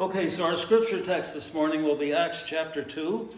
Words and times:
Okay, 0.00 0.30
so 0.30 0.44
our 0.46 0.56
scripture 0.56 0.98
text 1.00 1.34
this 1.34 1.52
morning 1.52 1.82
will 1.82 1.96
be 1.96 2.14
Acts 2.14 2.44
chapter 2.44 2.82
2, 2.82 3.28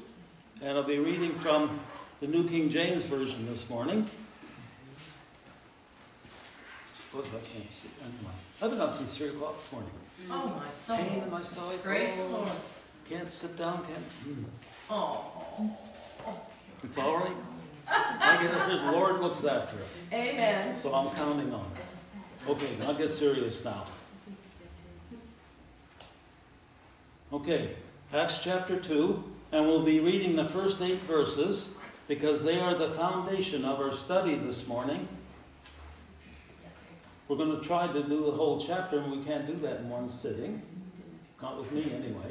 and 0.63 0.71
I'll 0.79 0.85
be 0.85 0.99
reading 1.01 1.35
from 1.35 1.81
the 2.21 2.29
New 2.29 2.49
King 2.49 2.71
James 2.71 3.03
Version 3.05 3.47
this 3.47 3.69
morning. 3.69 4.09
What's 7.11 7.31
that? 7.31 7.39
I 7.39 7.59
can't 7.59 7.69
see. 7.69 7.89
Anyway, 8.01 8.33
I've 8.63 8.71
been 8.71 8.81
up 8.81 8.93
since 8.93 9.17
3 9.19 9.31
o'clock 9.31 9.57
this 9.59 9.73
morning. 9.73 9.91
Oh, 10.31 10.63
my 10.89 10.97
Pain 10.97 11.07
in 11.15 11.21
soul. 11.23 11.31
my 11.31 11.43
side. 11.43 11.83
Praise 11.83 12.15
the 12.17 12.23
Oh, 12.23 12.29
Lord. 12.29 12.49
Can't 13.09 13.31
sit 13.33 13.59
down, 13.59 13.85
can't. 13.85 13.99
hmm. 13.99 14.45
Oh, 14.89 15.73
It's 16.85 16.97
all 16.97 17.17
right. 17.19 17.37
I 17.89 18.41
get 18.41 18.55
it. 18.55 18.69
The 18.87 18.93
Lord 18.93 19.21
looks 19.21 19.45
after 19.45 19.77
us. 19.83 20.09
amen. 20.13 20.77
So 20.77 20.95
I'm 20.95 21.13
counting 21.17 21.53
on 21.53 21.67
it. 21.77 22.49
Okay, 22.51 22.77
I'll 22.87 22.95
get 22.95 23.11
serious 23.11 23.65
now. 23.65 23.85
Okay, 27.33 27.71
Acts 28.13 28.43
chapter 28.45 28.79
2, 28.79 29.25
and 29.53 29.65
we'll 29.65 29.83
be 29.83 30.01
reading 30.01 30.37
the 30.37 30.45
first 30.45 30.83
eight 30.83 30.99
verses 30.99 31.79
because 32.07 32.45
they 32.45 32.61
are 32.61 32.75
the 32.75 32.91
foundation 32.91 33.65
of 33.65 33.81
our 33.81 33.95
study 33.95 34.35
this 34.35 34.69
morning. 34.69 35.09
We're 37.29 37.39
going 37.39 37.59
to 37.59 37.67
try 37.67 37.91
to 37.91 38.03
do 38.03 38.27
the 38.27 38.33
whole 38.33 38.61
chapter, 38.61 38.99
and 38.99 39.11
we 39.11 39.25
can't 39.25 39.47
do 39.47 39.55
that 39.67 39.79
in 39.79 39.89
one 39.89 40.11
sitting. 40.11 40.61
Not 41.41 41.57
with 41.57 41.73
me, 41.73 41.91
anyway. 41.95 42.31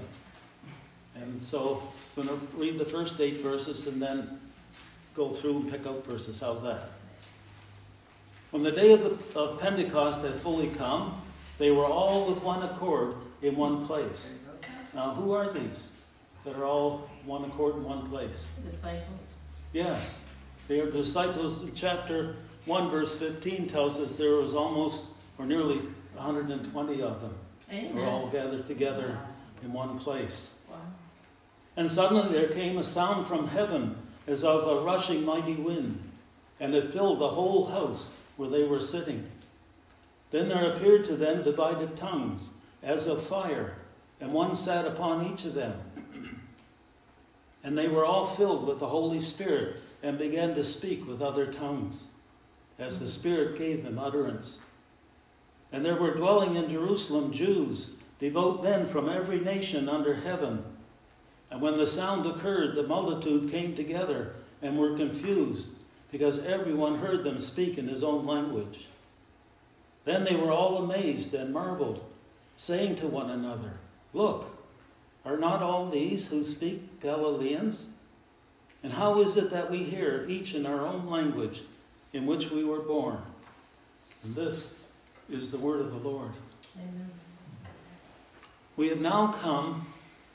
And 1.16 1.42
so 1.42 1.82
I'm 2.16 2.28
going 2.28 2.40
to 2.40 2.46
read 2.58 2.78
the 2.78 2.86
first 2.86 3.20
eight 3.20 3.42
verses 3.42 3.88
and 3.88 4.00
then 4.00 4.40
go 5.16 5.32
through 5.32 5.62
and 5.62 5.72
pick 5.72 5.88
out 5.88 6.06
verses. 6.06 6.42
How's 6.42 6.62
that? 6.62 6.92
When 8.52 8.62
the 8.62 8.72
day 8.72 8.94
of, 8.94 9.02
the, 9.34 9.40
of 9.40 9.60
Pentecost 9.60 10.24
had 10.24 10.36
fully 10.36 10.70
come, 10.70 11.20
they 11.58 11.72
were 11.72 11.88
all 11.88 12.30
with 12.30 12.44
one 12.44 12.62
accord 12.62 13.16
in 13.42 13.56
one 13.56 13.88
place. 13.88 14.36
Now, 14.94 15.14
who 15.14 15.32
are 15.34 15.52
these 15.52 15.94
that 16.44 16.56
are 16.56 16.66
all 16.66 17.10
one 17.26 17.46
accord 17.46 17.76
in 17.76 17.84
one 17.84 18.10
place? 18.10 18.48
Disciples. 18.70 19.20
Yes, 19.74 20.26
they 20.68 20.80
are 20.80 20.92
disciples. 20.92 21.66
Chapter 21.76 22.36
1, 22.66 22.90
verse 22.90 23.18
15 23.18 23.68
tells 23.68 24.00
us 24.00 24.18
there 24.18 24.36
was 24.36 24.54
almost 24.54 25.04
or 25.38 25.46
nearly 25.46 25.78
120 26.16 27.02
of 27.02 27.22
them. 27.22 27.34
They 27.70 27.90
were 27.94 28.06
all 28.06 28.28
gathered 28.28 28.68
together 28.68 29.18
in 29.64 29.72
one 29.72 29.98
place. 29.98 30.60
Wow. 30.70 30.78
And 31.78 31.90
suddenly 31.90 32.32
there 32.32 32.50
came 32.50 32.78
a 32.78 32.84
sound 32.84 33.28
from 33.28 33.48
heaven 33.48 33.96
as 34.28 34.44
of 34.44 34.68
a 34.68 34.82
rushing 34.82 35.26
mighty 35.26 35.56
wind, 35.56 36.02
and 36.60 36.76
it 36.76 36.92
filled 36.92 37.20
the 37.20 37.30
whole 37.30 37.68
house 37.68 38.14
where 38.36 38.50
they 38.50 38.64
were 38.64 38.82
sitting. 38.82 39.30
Then 40.32 40.50
there 40.50 40.74
appeared 40.74 41.06
to 41.06 41.16
them 41.16 41.44
divided 41.44 41.96
tongues, 41.96 42.58
as 42.84 43.08
of 43.08 43.24
fire, 43.24 43.76
and 44.22 44.32
one 44.32 44.56
sat 44.56 44.86
upon 44.86 45.34
each 45.34 45.44
of 45.44 45.56
them. 45.56 45.74
And 47.64 47.78
they 47.78 47.88
were 47.88 48.06
all 48.06 48.26
filled 48.26 48.66
with 48.66 48.80
the 48.80 48.88
Holy 48.88 49.20
Spirit, 49.20 49.78
and 50.04 50.18
began 50.18 50.56
to 50.56 50.64
speak 50.64 51.08
with 51.08 51.22
other 51.22 51.52
tongues, 51.52 52.08
as 52.80 53.00
the 53.00 53.08
Spirit 53.08 53.58
gave 53.58 53.84
them 53.84 54.00
utterance. 54.00 54.62
And 55.72 55.86
there 55.86 55.96
were 55.96 56.16
dwelling 56.16 56.56
in 56.56 56.70
Jerusalem 56.70 57.32
Jews, 57.32 57.94
devout 58.20 58.64
men 58.64 58.86
from 58.88 59.10
every 59.10 59.40
nation 59.40 59.88
under 59.88 60.16
heaven. 60.16 60.64
And 61.52 61.62
when 61.62 61.78
the 61.78 61.86
sound 61.86 62.26
occurred, 62.26 62.76
the 62.76 62.84
multitude 62.84 63.52
came 63.52 63.76
together 63.76 64.34
and 64.62 64.78
were 64.78 64.98
confused, 64.98 65.70
because 66.12 66.44
everyone 66.46 66.98
heard 66.98 67.24
them 67.24 67.40
speak 67.40 67.78
in 67.78 67.88
his 67.88 68.04
own 68.04 68.26
language. 68.26 68.88
Then 70.04 70.24
they 70.24 70.36
were 70.36 70.52
all 70.52 70.78
amazed 70.78 71.34
and 71.34 71.54
marveled, 71.54 72.04
saying 72.58 72.96
to 72.98 73.08
one 73.08 73.30
another, 73.30 73.74
Look, 74.14 74.46
are 75.26 75.38
not 75.38 75.62
all 75.62 75.90
these 75.90 76.30
who 76.30 76.44
speak 76.44 77.00
Galileans? 77.00 77.90
And 78.84 78.94
how 78.94 79.22
is 79.22 79.38
it 79.38 79.52
that 79.52 79.70
we 79.70 79.84
hear 79.84 80.26
each 80.28 80.56
in 80.56 80.66
our 80.66 80.86
own 80.86 81.08
language 81.08 81.62
in 82.14 82.26
which 82.26 82.50
we 82.50 82.64
were 82.64 82.80
born? 82.80 83.20
And 84.24 84.36
this 84.36 84.80
is 85.30 85.52
the 85.52 85.60
word 85.60 85.82
of 85.82 85.92
the 85.92 86.10
Lord. 86.10 86.32
Amen. 86.76 87.12
We 88.76 88.90
have 88.90 89.02
now 89.02 89.32
come 89.34 89.88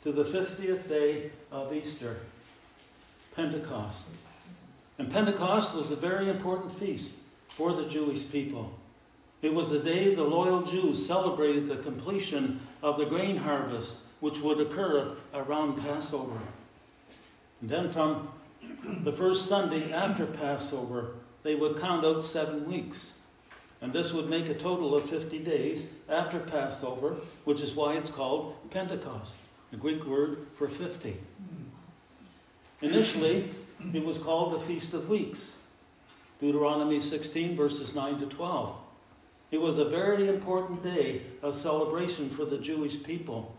to 0.03 0.13
the 0.13 0.25
50th 0.25 0.89
day 0.89 1.31
of 1.51 1.73
Easter, 1.73 2.19
Pentecost. 3.35 4.09
And 4.99 5.13
Pentecost 5.13 5.77
was 5.77 5.91
a 5.91 5.97
very 5.97 6.29
important 6.29 6.73
feast 6.73 7.17
for 7.49 7.73
the 7.73 7.87
Jewish 7.87 8.31
people. 8.31 8.73
It 9.43 9.53
was 9.53 9.71
the 9.71 9.79
day 9.79 10.15
the 10.15 10.25
loyal 10.25 10.63
Jews 10.63 11.07
celebrated 11.07 11.69
the 11.69 11.77
completion 11.77 12.61
of 12.83 12.97
the 12.97 13.07
grain 13.07 13.39
harvest, 13.39 13.99
which 14.21 14.41
would 14.41 14.61
occur 14.61 15.17
around 15.35 15.81
Passover. 15.81 16.39
And 17.61 17.71
then 17.71 17.91
from 17.91 18.29
the 19.03 19.13
first 19.13 19.47
Sunday 19.47 19.93
after 19.93 20.27
Passover, 20.27 21.15
they 21.43 21.55
would 21.55 21.79
count 21.79 22.05
out 22.05 22.25
seven 22.25 22.67
weeks. 22.67 23.19
And 23.81 23.93
this 23.93 24.13
would 24.13 24.29
make 24.29 24.49
a 24.49 24.55
total 24.55 24.95
of 24.95 25.09
50 25.09 25.39
days 25.41 25.97
after 26.09 26.39
Passover, 26.39 27.17
which 27.45 27.61
is 27.61 27.75
why 27.75 27.95
it's 27.95 28.11
called 28.11 28.57
Pentecost, 28.71 29.37
the 29.71 29.77
Greek 29.77 30.05
word 30.07 30.47
for 30.57 30.67
50. 30.67 31.17
Initially, 32.83 33.51
it 33.93 34.05
was 34.05 34.19
called 34.19 34.55
the 34.55 34.61
Feast 34.61 34.95
of 34.95 35.09
Weeks, 35.09 35.63
Deuteronomy 36.41 37.01
16, 37.01 37.55
verses 37.57 37.95
9 37.95 38.19
to 38.21 38.27
12. 38.27 38.77
It 39.51 39.61
was 39.61 39.79
a 39.79 39.85
very 39.85 40.29
important 40.29 40.83
day 40.83 41.23
of 41.43 41.55
celebration 41.55 42.29
for 42.31 42.45
the 42.45 42.59
Jewish 42.59 43.03
people. 43.03 43.55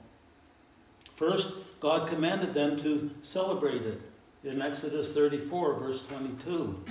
First, 1.16 1.56
God 1.80 2.08
commanded 2.08 2.54
them 2.54 2.78
to 2.80 3.12
celebrate 3.24 3.84
it 3.84 4.02
in 4.44 4.62
Exodus 4.62 5.14
34, 5.14 5.76
verse 5.76 6.06
22. 6.08 6.84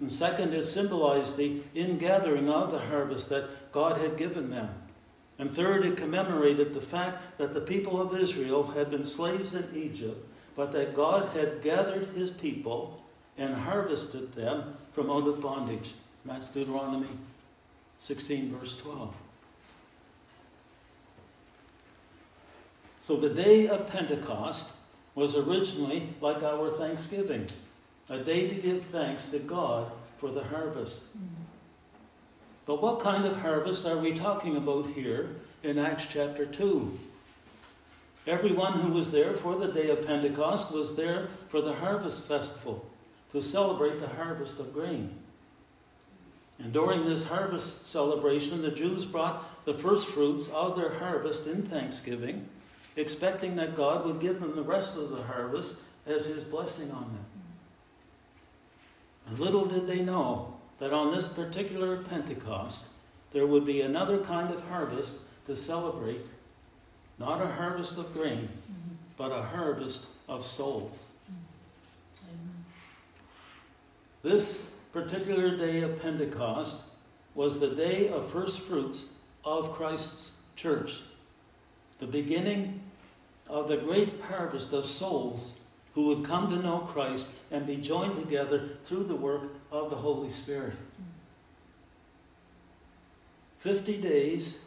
And 0.00 0.10
second, 0.10 0.52
it 0.52 0.64
symbolized 0.64 1.36
the 1.36 1.60
ingathering 1.74 2.48
of 2.50 2.72
the 2.72 2.80
harvest 2.80 3.28
that 3.30 3.72
God 3.72 3.98
had 3.98 4.16
given 4.16 4.50
them. 4.50 4.70
And 5.38 5.50
third, 5.50 5.84
it 5.84 5.96
commemorated 5.96 6.74
the 6.74 6.80
fact 6.80 7.38
that 7.38 7.54
the 7.54 7.60
people 7.60 8.00
of 8.00 8.16
Israel 8.16 8.68
had 8.72 8.90
been 8.90 9.04
slaves 9.04 9.54
in 9.54 9.68
Egypt, 9.74 10.26
but 10.54 10.72
that 10.72 10.94
God 10.94 11.30
had 11.36 11.62
gathered 11.62 12.08
his 12.08 12.30
people 12.30 13.04
and 13.36 13.54
harvested 13.54 14.34
them 14.34 14.76
from 14.92 15.10
out 15.10 15.26
of 15.26 15.40
bondage. 15.40 15.94
That's 16.24 16.48
Deuteronomy 16.48 17.08
16, 17.98 18.56
verse 18.56 18.76
12. 18.76 19.14
So 23.00 23.16
the 23.16 23.28
day 23.28 23.68
of 23.68 23.86
Pentecost 23.86 24.76
was 25.14 25.36
originally 25.36 26.08
like 26.22 26.42
our 26.42 26.70
Thanksgiving, 26.70 27.46
a 28.08 28.18
day 28.18 28.48
to 28.48 28.54
give 28.54 28.82
thanks 28.84 29.28
to 29.28 29.38
God 29.38 29.92
for 30.18 30.30
the 30.30 30.44
harvest. 30.44 31.08
But 32.66 32.80
what 32.80 33.00
kind 33.00 33.26
of 33.26 33.42
harvest 33.42 33.84
are 33.84 33.98
we 33.98 34.14
talking 34.14 34.56
about 34.56 34.88
here 34.90 35.36
in 35.62 35.78
Acts 35.78 36.06
chapter 36.06 36.46
2? 36.46 36.98
Everyone 38.26 38.80
who 38.80 38.92
was 38.92 39.12
there 39.12 39.34
for 39.34 39.56
the 39.56 39.68
day 39.68 39.90
of 39.90 40.06
Pentecost 40.06 40.72
was 40.72 40.96
there 40.96 41.28
for 41.48 41.60
the 41.60 41.74
harvest 41.74 42.26
festival 42.26 42.90
to 43.32 43.42
celebrate 43.42 44.00
the 44.00 44.08
harvest 44.08 44.58
of 44.58 44.72
grain. 44.72 45.10
And 46.58 46.72
during 46.72 47.04
this 47.04 47.28
harvest 47.28 47.86
celebration, 47.88 48.62
the 48.62 48.70
Jews 48.70 49.04
brought 49.04 49.64
the 49.64 49.74
first 49.74 50.06
fruits 50.08 50.48
of 50.50 50.76
their 50.76 50.94
harvest 50.94 51.46
in 51.46 51.62
thanksgiving, 51.62 52.48
expecting 52.96 53.56
that 53.56 53.76
God 53.76 54.04
would 54.04 54.20
give 54.20 54.40
them 54.40 54.54
the 54.54 54.62
rest 54.62 54.96
of 54.96 55.10
the 55.10 55.22
harvest 55.22 55.80
as 56.06 56.26
his 56.26 56.44
blessing 56.44 56.90
on 56.90 57.02
them. 57.02 57.26
And 59.26 59.38
little 59.38 59.64
did 59.64 59.86
they 59.86 60.00
know 60.00 60.54
that 60.78 60.92
on 60.92 61.14
this 61.14 61.32
particular 61.32 61.96
Pentecost, 61.96 62.88
there 63.32 63.46
would 63.46 63.64
be 63.66 63.80
another 63.80 64.18
kind 64.18 64.52
of 64.52 64.62
harvest 64.68 65.18
to 65.46 65.56
celebrate 65.56 66.24
not 67.18 67.42
a 67.42 67.46
harvest 67.46 67.98
of 67.98 68.12
grain, 68.12 68.48
mm-hmm. 68.48 68.94
but 69.16 69.30
a 69.30 69.42
harvest 69.42 70.06
of 70.28 70.44
souls. 70.44 71.12
Mm-hmm. 72.20 72.28
This 74.22 74.73
particular 74.94 75.56
day 75.56 75.80
of 75.80 76.00
Pentecost 76.00 76.84
was 77.34 77.58
the 77.58 77.74
day 77.74 78.08
of 78.08 78.30
first 78.30 78.60
fruits 78.60 79.08
of 79.44 79.72
Christ's 79.72 80.36
church, 80.54 81.00
the 81.98 82.06
beginning 82.06 82.80
of 83.48 83.66
the 83.66 83.76
great 83.76 84.20
harvest 84.28 84.72
of 84.72 84.86
souls 84.86 85.58
who 85.96 86.06
would 86.06 86.24
come 86.24 86.48
to 86.48 86.62
know 86.62 86.78
Christ 86.78 87.28
and 87.50 87.66
be 87.66 87.76
joined 87.78 88.14
together 88.14 88.68
through 88.84 89.02
the 89.02 89.16
work 89.16 89.42
of 89.72 89.90
the 89.90 89.96
Holy 89.96 90.30
Spirit. 90.30 90.74
Fifty 93.58 94.00
days 94.00 94.62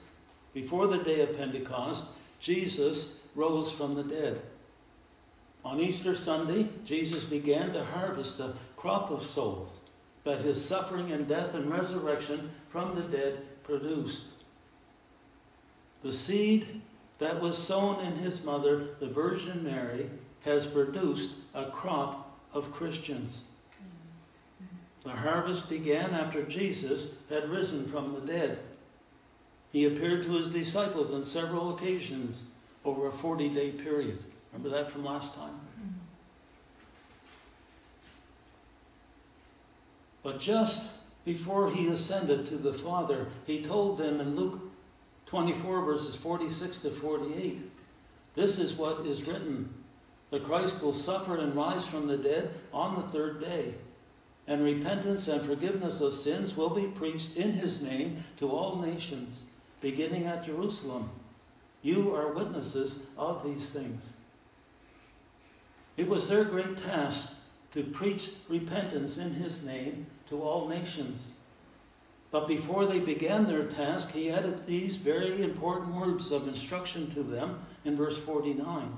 before 0.53 0.87
the 0.87 0.97
day 0.97 1.21
of 1.21 1.37
Pentecost, 1.37 2.09
Jesus 2.41 3.21
rose 3.33 3.71
from 3.71 3.95
the 3.95 4.03
dead. 4.03 4.41
On 5.63 5.79
Easter 5.79 6.17
Sunday, 6.17 6.67
Jesus 6.83 7.23
began 7.23 7.71
to 7.71 7.85
harvest 7.85 8.41
a 8.41 8.55
crop 8.75 9.09
of 9.09 9.23
souls 9.23 9.86
that 10.27 10.41
his 10.41 10.63
suffering 10.63 11.09
and 11.13 11.25
death 11.25 11.53
and 11.53 11.71
resurrection 11.71 12.51
from 12.67 12.95
the 12.95 13.01
dead 13.01 13.39
produced. 13.63 14.33
The 16.03 16.11
seed 16.11 16.81
that 17.19 17.39
was 17.39 17.57
sown 17.57 18.03
in 18.03 18.17
his 18.17 18.43
mother, 18.43 18.89
the 18.99 19.07
Virgin 19.07 19.63
Mary, 19.63 20.09
has 20.43 20.67
produced 20.67 21.31
a 21.53 21.67
crop 21.67 22.37
of 22.53 22.73
Christians. 22.73 23.45
The 25.05 25.11
harvest 25.11 25.69
began 25.69 26.13
after 26.13 26.43
Jesus 26.43 27.19
had 27.29 27.49
risen 27.49 27.87
from 27.89 28.13
the 28.13 28.19
dead. 28.19 28.59
He 29.71 29.85
appeared 29.85 30.23
to 30.23 30.33
his 30.33 30.49
disciples 30.49 31.13
on 31.13 31.23
several 31.23 31.73
occasions 31.73 32.43
over 32.83 33.07
a 33.07 33.13
40 33.13 33.47
day 33.47 33.71
period. 33.71 34.19
Remember 34.51 34.77
that 34.77 34.91
from 34.91 35.05
last 35.05 35.35
time? 35.35 35.66
But 40.23 40.39
just 40.39 40.91
before 41.25 41.71
he 41.71 41.87
ascended 41.87 42.45
to 42.47 42.55
the 42.55 42.73
Father, 42.73 43.27
he 43.45 43.61
told 43.61 43.97
them 43.97 44.19
in 44.19 44.35
Luke 44.35 44.61
24, 45.25 45.83
verses 45.83 46.15
46 46.15 46.81
to 46.81 46.89
48, 46.91 47.69
this 48.35 48.59
is 48.59 48.73
what 48.73 49.05
is 49.05 49.27
written 49.27 49.73
the 50.29 50.39
Christ 50.39 50.81
will 50.81 50.93
suffer 50.93 51.37
and 51.37 51.55
rise 51.55 51.85
from 51.85 52.07
the 52.07 52.17
dead 52.17 52.51
on 52.73 52.95
the 52.95 53.07
third 53.07 53.39
day. 53.39 53.75
And 54.45 54.63
repentance 54.63 55.27
and 55.27 55.41
forgiveness 55.41 56.01
of 56.01 56.15
sins 56.15 56.55
will 56.55 56.69
be 56.69 56.87
preached 56.87 57.35
in 57.35 57.53
his 57.53 57.81
name 57.81 58.23
to 58.37 58.49
all 58.49 58.77
nations, 58.77 59.43
beginning 59.81 60.25
at 60.25 60.45
Jerusalem. 60.45 61.09
You 61.81 62.15
are 62.15 62.33
witnesses 62.33 63.07
of 63.17 63.43
these 63.43 63.69
things. 63.69 64.13
It 65.95 66.07
was 66.07 66.27
their 66.27 66.43
great 66.43 66.77
task 66.77 67.33
to 67.73 67.83
preach 67.83 68.31
repentance 68.47 69.17
in 69.17 69.35
his 69.35 69.63
name 69.63 70.07
to 70.29 70.41
all 70.41 70.67
nations. 70.67 71.35
But 72.31 72.47
before 72.47 72.85
they 72.85 72.99
began 72.99 73.47
their 73.47 73.65
task, 73.65 74.11
he 74.11 74.29
added 74.29 74.65
these 74.65 74.95
very 74.95 75.41
important 75.41 75.95
words 75.95 76.31
of 76.31 76.47
instruction 76.47 77.09
to 77.11 77.23
them 77.23 77.61
in 77.85 77.95
verse 77.95 78.17
49. 78.17 78.95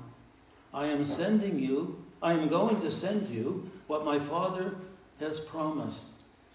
I 0.74 0.86
am 0.86 1.04
sending 1.04 1.58
you, 1.58 2.04
I 2.22 2.32
am 2.32 2.48
going 2.48 2.80
to 2.80 2.90
send 2.90 3.28
you 3.28 3.70
what 3.86 4.04
my 4.04 4.18
Father 4.18 4.74
has 5.20 5.40
promised. 5.40 6.08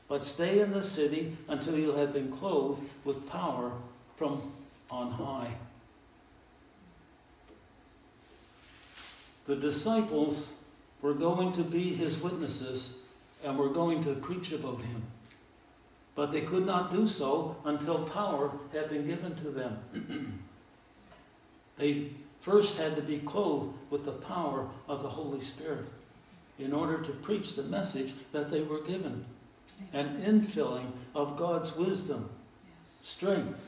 But 0.07 0.23
stay 0.23 0.59
in 0.59 0.71
the 0.71 0.83
city 0.83 1.35
until 1.47 1.77
you 1.77 1.93
have 1.93 2.13
been 2.13 2.31
clothed 2.31 2.83
with 3.03 3.27
power 3.29 3.71
from 4.17 4.51
on 4.89 5.11
high. 5.11 5.55
The 9.47 9.55
disciples 9.55 10.64
were 11.05 11.13
going 11.13 11.53
to 11.53 11.61
be 11.61 11.93
his 11.93 12.19
witnesses 12.19 13.03
and 13.43 13.59
were 13.59 13.69
going 13.69 14.01
to 14.01 14.15
preach 14.15 14.51
about 14.51 14.81
him. 14.81 15.03
But 16.15 16.31
they 16.31 16.41
could 16.41 16.65
not 16.65 16.91
do 16.91 17.07
so 17.07 17.57
until 17.63 18.05
power 18.05 18.51
had 18.73 18.89
been 18.89 19.05
given 19.05 19.35
to 19.35 19.51
them. 19.51 20.41
they 21.77 22.09
first 22.41 22.79
had 22.79 22.95
to 22.95 23.03
be 23.03 23.19
clothed 23.19 23.71
with 23.91 24.05
the 24.05 24.13
power 24.13 24.67
of 24.87 25.03
the 25.03 25.09
Holy 25.09 25.41
Spirit 25.41 25.85
in 26.57 26.73
order 26.73 26.97
to 26.97 27.11
preach 27.11 27.53
the 27.53 27.61
message 27.61 28.15
that 28.31 28.49
they 28.49 28.61
were 28.61 28.81
given. 28.81 29.25
An 29.93 30.23
infilling 30.25 30.87
of 31.13 31.37
God's 31.37 31.77
wisdom, 31.77 32.31
strength, 33.03 33.59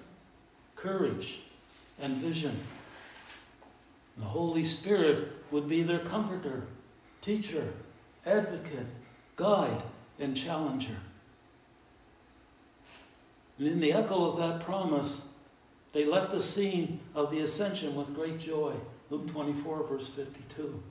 courage, 0.75 1.41
and 2.01 2.15
vision. 2.15 2.61
The 4.17 4.25
Holy 4.25 4.63
Spirit 4.63 5.33
would 5.51 5.69
be 5.69 5.83
their 5.83 5.99
comforter, 5.99 6.63
teacher, 7.27 7.73
advocate, 8.25 8.87
guide, 9.35 9.83
and 10.17 10.35
challenger. 10.35 10.95
And 13.59 13.67
in 13.67 13.81
the 13.81 13.91
echo 13.91 14.29
of 14.29 14.37
that 14.37 14.65
promise, 14.65 15.39
they 15.91 16.05
left 16.05 16.31
the 16.31 16.41
scene 16.41 17.01
of 17.13 17.29
the 17.29 17.39
ascension 17.39 17.95
with 17.95 18.15
great 18.15 18.39
joy. 18.39 18.73
Luke 19.09 19.29
24, 19.29 19.83
verse 19.83 20.07
52. 20.07 20.81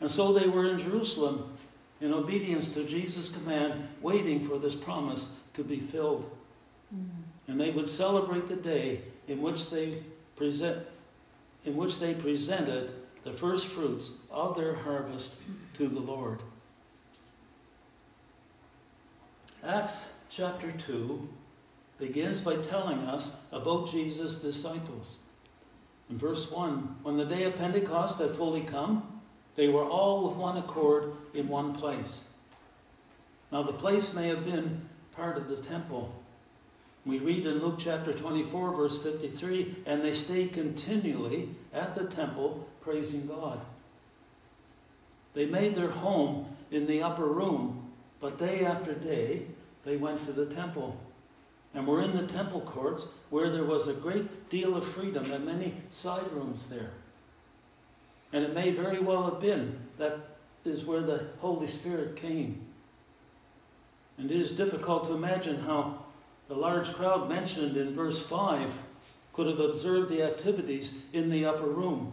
And 0.00 0.10
so 0.10 0.34
they 0.34 0.48
were 0.48 0.66
in 0.66 0.78
Jerusalem 0.78 1.56
in 2.02 2.12
obedience 2.12 2.74
to 2.74 2.84
Jesus' 2.84 3.30
command, 3.30 3.88
waiting 4.02 4.46
for 4.46 4.58
this 4.58 4.74
promise 4.74 5.36
to 5.54 5.64
be 5.64 5.78
filled. 5.80 6.30
Mm. 6.94 7.08
And 7.48 7.60
they 7.60 7.70
would 7.70 7.88
celebrate 7.88 8.48
the 8.48 8.56
day 8.56 9.00
in 9.28 9.40
which 9.40 9.70
they 9.70 10.02
present 10.36 10.86
in 11.64 11.76
which 11.76 11.98
they 11.98 12.12
presented 12.12 12.92
the 13.24 13.32
first 13.32 13.66
fruits 13.66 14.18
of 14.30 14.54
their 14.54 14.74
harvest 14.74 15.36
to 15.74 15.88
the 15.88 16.00
Lord. 16.00 16.40
Acts 19.66 20.12
chapter 20.28 20.70
2 20.72 21.26
begins 21.98 22.42
by 22.42 22.56
telling 22.56 22.98
us 22.98 23.46
about 23.50 23.90
Jesus' 23.90 24.40
disciples. 24.40 25.22
In 26.10 26.18
verse 26.18 26.50
1, 26.50 26.96
when 27.02 27.16
the 27.16 27.24
day 27.24 27.44
of 27.44 27.56
Pentecost 27.56 28.20
had 28.20 28.32
fully 28.32 28.60
come, 28.60 29.22
they 29.56 29.68
were 29.68 29.84
all 29.84 30.28
with 30.28 30.36
one 30.36 30.58
accord 30.58 31.12
in 31.32 31.48
one 31.48 31.74
place. 31.74 32.28
Now, 33.50 33.62
the 33.62 33.72
place 33.72 34.14
may 34.14 34.28
have 34.28 34.44
been 34.44 34.88
part 35.12 35.38
of 35.38 35.48
the 35.48 35.56
temple. 35.56 36.14
We 37.06 37.18
read 37.18 37.44
in 37.44 37.62
Luke 37.62 37.76
chapter 37.78 38.14
24, 38.14 38.74
verse 38.74 39.02
53, 39.02 39.82
and 39.84 40.02
they 40.02 40.14
stayed 40.14 40.54
continually 40.54 41.50
at 41.72 41.94
the 41.94 42.04
temple 42.04 42.66
praising 42.80 43.26
God. 43.26 43.60
They 45.34 45.44
made 45.44 45.74
their 45.74 45.90
home 45.90 46.56
in 46.70 46.86
the 46.86 47.02
upper 47.02 47.26
room, 47.26 47.92
but 48.20 48.38
day 48.38 48.64
after 48.64 48.94
day 48.94 49.42
they 49.84 49.96
went 49.96 50.24
to 50.24 50.32
the 50.32 50.46
temple 50.46 50.98
and 51.74 51.86
were 51.86 52.00
in 52.00 52.16
the 52.16 52.26
temple 52.26 52.62
courts 52.62 53.14
where 53.30 53.50
there 53.50 53.64
was 53.64 53.86
a 53.86 53.94
great 53.94 54.48
deal 54.48 54.76
of 54.76 54.86
freedom 54.86 55.30
and 55.30 55.44
many 55.44 55.74
side 55.90 56.32
rooms 56.32 56.68
there. 56.70 56.92
And 58.32 58.44
it 58.44 58.54
may 58.54 58.70
very 58.70 59.00
well 59.00 59.24
have 59.24 59.40
been 59.40 59.78
that 59.98 60.36
is 60.64 60.84
where 60.84 61.02
the 61.02 61.26
Holy 61.40 61.66
Spirit 61.66 62.16
came. 62.16 62.64
And 64.16 64.30
it 64.30 64.40
is 64.40 64.52
difficult 64.52 65.04
to 65.04 65.14
imagine 65.14 65.60
how 65.60 66.03
the 66.54 66.60
large 66.60 66.92
crowd 66.92 67.28
mentioned 67.28 67.76
in 67.76 67.94
verse 67.94 68.24
5 68.24 68.80
could 69.32 69.48
have 69.48 69.58
observed 69.58 70.08
the 70.08 70.22
activities 70.22 70.94
in 71.12 71.28
the 71.28 71.44
upper 71.44 71.66
room 71.66 72.12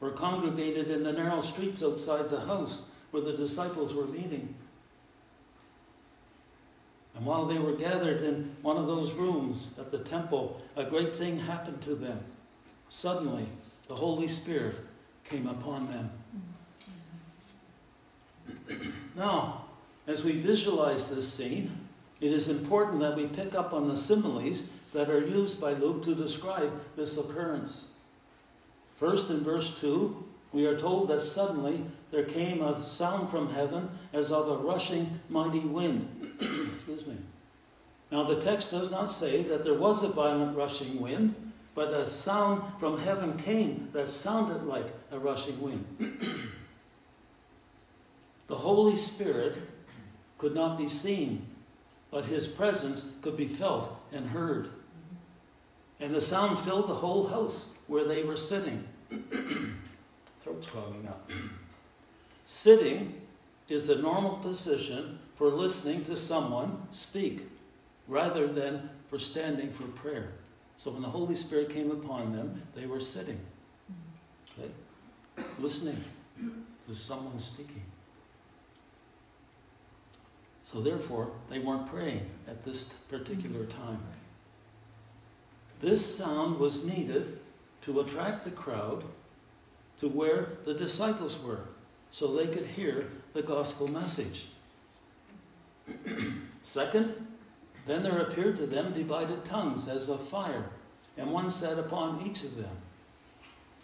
or 0.00 0.12
congregated 0.12 0.88
in 0.88 1.02
the 1.02 1.12
narrow 1.12 1.40
streets 1.40 1.82
outside 1.82 2.30
the 2.30 2.42
house 2.42 2.88
where 3.10 3.24
the 3.24 3.32
disciples 3.32 3.92
were 3.92 4.06
meeting. 4.06 4.54
And 7.16 7.26
while 7.26 7.46
they 7.46 7.58
were 7.58 7.72
gathered 7.72 8.22
in 8.22 8.54
one 8.62 8.76
of 8.76 8.86
those 8.86 9.10
rooms 9.10 9.76
at 9.76 9.90
the 9.90 9.98
temple, 9.98 10.62
a 10.76 10.84
great 10.84 11.12
thing 11.12 11.40
happened 11.40 11.82
to 11.82 11.96
them. 11.96 12.20
Suddenly, 12.88 13.46
the 13.88 13.96
Holy 13.96 14.28
Spirit 14.28 14.76
came 15.24 15.48
upon 15.48 15.88
them. 15.88 16.10
now, 19.16 19.64
as 20.06 20.22
we 20.22 20.40
visualize 20.40 21.12
this 21.12 21.32
scene, 21.32 21.87
it 22.20 22.32
is 22.32 22.48
important 22.48 23.00
that 23.00 23.16
we 23.16 23.26
pick 23.26 23.54
up 23.54 23.72
on 23.72 23.88
the 23.88 23.96
similes 23.96 24.72
that 24.92 25.10
are 25.10 25.24
used 25.24 25.60
by 25.60 25.72
Luke 25.72 26.02
to 26.04 26.14
describe 26.14 26.72
this 26.96 27.16
occurrence. 27.16 27.92
First, 28.96 29.30
in 29.30 29.40
verse 29.40 29.80
2, 29.80 30.24
we 30.52 30.66
are 30.66 30.78
told 30.78 31.08
that 31.08 31.20
suddenly 31.20 31.84
there 32.10 32.24
came 32.24 32.62
a 32.62 32.82
sound 32.82 33.30
from 33.30 33.52
heaven 33.52 33.90
as 34.12 34.32
of 34.32 34.48
a 34.48 34.56
rushing 34.56 35.20
mighty 35.28 35.60
wind. 35.60 36.32
Excuse 36.72 37.06
me. 37.06 37.16
Now, 38.10 38.24
the 38.24 38.40
text 38.40 38.70
does 38.70 38.90
not 38.90 39.10
say 39.10 39.42
that 39.44 39.62
there 39.64 39.74
was 39.74 40.02
a 40.02 40.08
violent 40.08 40.56
rushing 40.56 41.00
wind, 41.00 41.34
but 41.74 41.92
a 41.92 42.06
sound 42.06 42.62
from 42.80 42.98
heaven 42.98 43.38
came 43.38 43.90
that 43.92 44.08
sounded 44.08 44.64
like 44.64 44.86
a 45.12 45.18
rushing 45.18 45.60
wind. 45.60 45.84
the 48.48 48.56
Holy 48.56 48.96
Spirit 48.96 49.58
could 50.38 50.54
not 50.54 50.78
be 50.78 50.88
seen, 50.88 51.46
but 52.10 52.26
his 52.26 52.46
presence 52.46 53.12
could 53.20 53.36
be 53.36 53.48
felt 53.48 53.90
and 54.12 54.30
heard. 54.30 54.70
And 56.00 56.14
the 56.14 56.20
sound 56.20 56.58
filled 56.58 56.88
the 56.88 56.94
whole 56.94 57.26
house 57.28 57.70
where 57.86 58.04
they 58.04 58.22
were 58.22 58.36
sitting. 58.36 58.84
Throat's 60.42 60.68
clogging 60.68 61.06
up. 61.08 61.30
Sitting 62.44 63.20
is 63.68 63.86
the 63.86 63.96
normal 63.96 64.36
position 64.36 65.18
for 65.36 65.48
listening 65.48 66.04
to 66.04 66.16
someone 66.16 66.82
speak 66.90 67.46
rather 68.06 68.46
than 68.46 68.88
for 69.08 69.18
standing 69.18 69.70
for 69.70 69.84
prayer. 69.84 70.32
So 70.76 70.92
when 70.92 71.02
the 71.02 71.10
Holy 71.10 71.34
Spirit 71.34 71.70
came 71.70 71.90
upon 71.90 72.32
them, 72.32 72.62
they 72.74 72.86
were 72.86 73.00
sitting, 73.00 73.38
mm-hmm. 73.90 74.62
okay, 74.62 75.48
listening 75.58 76.02
to 76.86 76.94
someone 76.94 77.38
speaking. 77.38 77.82
So 80.68 80.82
therefore, 80.82 81.30
they 81.48 81.60
weren't 81.60 81.86
praying 81.86 82.28
at 82.46 82.62
this 82.62 82.92
particular 83.08 83.60
mm-hmm. 83.60 83.82
time. 83.82 84.02
This 85.80 86.18
sound 86.18 86.58
was 86.58 86.84
needed 86.84 87.38
to 87.80 88.00
attract 88.00 88.44
the 88.44 88.50
crowd 88.50 89.02
to 89.98 90.08
where 90.08 90.58
the 90.66 90.74
disciples 90.74 91.42
were 91.42 91.62
so 92.10 92.26
they 92.26 92.48
could 92.48 92.66
hear 92.66 93.10
the 93.32 93.40
gospel 93.40 93.88
message. 93.88 94.48
Second, 96.62 97.14
then 97.86 98.02
there 98.02 98.18
appeared 98.18 98.56
to 98.56 98.66
them 98.66 98.92
divided 98.92 99.46
tongues 99.46 99.88
as 99.88 100.10
of 100.10 100.28
fire, 100.28 100.66
and 101.16 101.32
one 101.32 101.50
sat 101.50 101.78
upon 101.78 102.26
each 102.26 102.44
of 102.44 102.58
them. 102.58 102.76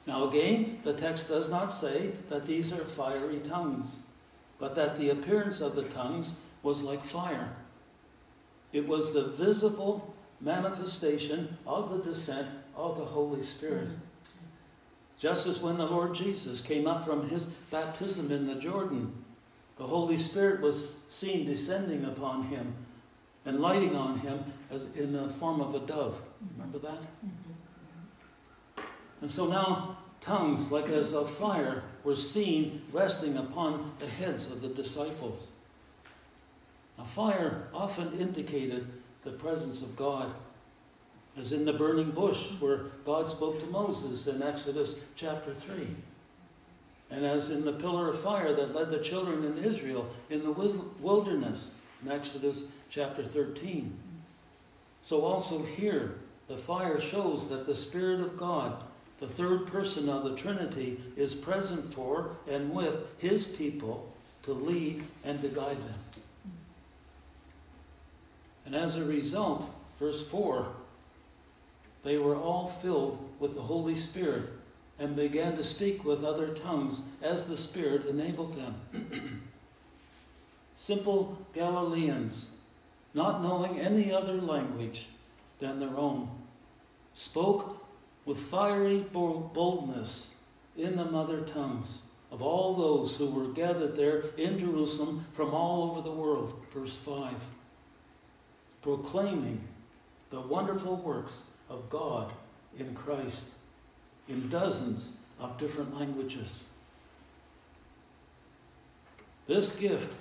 Now, 0.06 0.28
again, 0.28 0.80
the 0.84 0.92
text 0.92 1.28
does 1.28 1.50
not 1.50 1.72
say 1.72 2.12
that 2.28 2.46
these 2.46 2.74
are 2.74 2.84
fiery 2.84 3.38
tongues, 3.38 4.02
but 4.58 4.74
that 4.74 4.98
the 4.98 5.08
appearance 5.08 5.62
of 5.62 5.76
the 5.76 5.84
tongues 5.84 6.42
was 6.64 6.82
like 6.82 7.04
fire. 7.04 7.54
It 8.72 8.88
was 8.88 9.14
the 9.14 9.22
visible 9.22 10.14
manifestation 10.40 11.56
of 11.64 11.90
the 11.90 11.98
descent 11.98 12.48
of 12.74 12.98
the 12.98 13.04
Holy 13.04 13.42
Spirit. 13.42 13.90
Just 15.16 15.46
as 15.46 15.60
when 15.60 15.78
the 15.78 15.86
Lord 15.86 16.14
Jesus 16.14 16.60
came 16.60 16.88
up 16.88 17.04
from 17.04 17.28
his 17.28 17.44
baptism 17.70 18.32
in 18.32 18.48
the 18.48 18.56
Jordan, 18.56 19.12
the 19.76 19.86
Holy 19.86 20.16
Spirit 20.16 20.60
was 20.60 20.98
seen 21.08 21.46
descending 21.46 22.04
upon 22.04 22.44
him 22.44 22.74
and 23.44 23.60
lighting 23.60 23.94
on 23.94 24.18
him 24.20 24.44
as 24.70 24.96
in 24.96 25.12
the 25.12 25.28
form 25.28 25.60
of 25.60 25.74
a 25.74 25.80
dove. 25.80 26.20
Remember 26.56 26.78
that? 26.78 27.02
And 29.20 29.30
so 29.30 29.46
now 29.46 29.98
tongues, 30.20 30.72
like 30.72 30.88
as 30.88 31.14
of 31.14 31.30
fire, 31.30 31.82
were 32.02 32.16
seen 32.16 32.82
resting 32.92 33.36
upon 33.36 33.92
the 33.98 34.06
heads 34.06 34.50
of 34.50 34.62
the 34.62 34.68
disciples. 34.68 35.52
Now, 36.96 37.04
fire 37.04 37.68
often 37.74 38.18
indicated 38.18 38.86
the 39.22 39.32
presence 39.32 39.82
of 39.82 39.96
God, 39.96 40.34
as 41.36 41.52
in 41.52 41.64
the 41.64 41.72
burning 41.72 42.12
bush 42.12 42.50
where 42.60 42.86
God 43.04 43.28
spoke 43.28 43.58
to 43.60 43.66
Moses 43.66 44.26
in 44.26 44.42
Exodus 44.42 45.04
chapter 45.16 45.52
3, 45.52 45.88
and 47.10 47.24
as 47.24 47.50
in 47.50 47.64
the 47.64 47.72
pillar 47.72 48.10
of 48.10 48.20
fire 48.20 48.54
that 48.54 48.74
led 48.74 48.90
the 48.90 48.98
children 48.98 49.44
in 49.44 49.64
Israel 49.64 50.10
in 50.30 50.42
the 50.42 50.52
wilderness 51.00 51.74
in 52.02 52.10
Exodus 52.10 52.68
chapter 52.88 53.24
13. 53.24 53.98
So, 55.02 55.22
also 55.22 55.62
here, 55.64 56.14
the 56.48 56.56
fire 56.56 57.00
shows 57.00 57.48
that 57.48 57.66
the 57.66 57.74
Spirit 57.74 58.20
of 58.20 58.36
God, 58.36 58.82
the 59.18 59.26
third 59.26 59.66
person 59.66 60.08
of 60.08 60.24
the 60.24 60.36
Trinity, 60.36 61.00
is 61.16 61.34
present 61.34 61.92
for 61.92 62.36
and 62.48 62.72
with 62.72 63.02
his 63.18 63.48
people 63.48 64.12
to 64.42 64.52
lead 64.52 65.04
and 65.24 65.40
to 65.42 65.48
guide 65.48 65.78
them. 65.78 66.13
And 68.64 68.74
as 68.74 68.96
a 68.96 69.04
result, 69.04 69.68
verse 69.98 70.26
4, 70.26 70.68
they 72.02 72.18
were 72.18 72.36
all 72.36 72.68
filled 72.68 73.18
with 73.38 73.54
the 73.54 73.62
Holy 73.62 73.94
Spirit 73.94 74.50
and 74.98 75.16
began 75.16 75.56
to 75.56 75.64
speak 75.64 76.04
with 76.04 76.24
other 76.24 76.48
tongues 76.48 77.02
as 77.22 77.48
the 77.48 77.56
Spirit 77.56 78.06
enabled 78.06 78.56
them. 78.56 79.42
Simple 80.76 81.38
Galileans, 81.54 82.56
not 83.12 83.42
knowing 83.42 83.80
any 83.80 84.12
other 84.12 84.34
language 84.34 85.06
than 85.60 85.80
their 85.80 85.96
own, 85.96 86.28
spoke 87.12 87.84
with 88.24 88.38
fiery 88.38 89.00
boldness 89.12 90.40
in 90.76 90.96
the 90.96 91.04
mother 91.04 91.40
tongues 91.42 92.06
of 92.30 92.42
all 92.42 92.74
those 92.74 93.16
who 93.16 93.30
were 93.30 93.52
gathered 93.52 93.96
there 93.96 94.24
in 94.36 94.58
Jerusalem 94.58 95.24
from 95.32 95.54
all 95.54 95.90
over 95.90 96.00
the 96.00 96.10
world. 96.10 96.60
Verse 96.72 96.96
5 96.96 97.34
proclaiming 98.84 99.62
the 100.28 100.40
wonderful 100.40 100.96
works 100.96 101.52
of 101.70 101.88
God 101.88 102.30
in 102.78 102.94
Christ 102.94 103.54
in 104.28 104.50
dozens 104.50 105.20
of 105.40 105.56
different 105.56 105.98
languages. 105.98 106.68
This 109.46 109.76
gift 109.76 110.12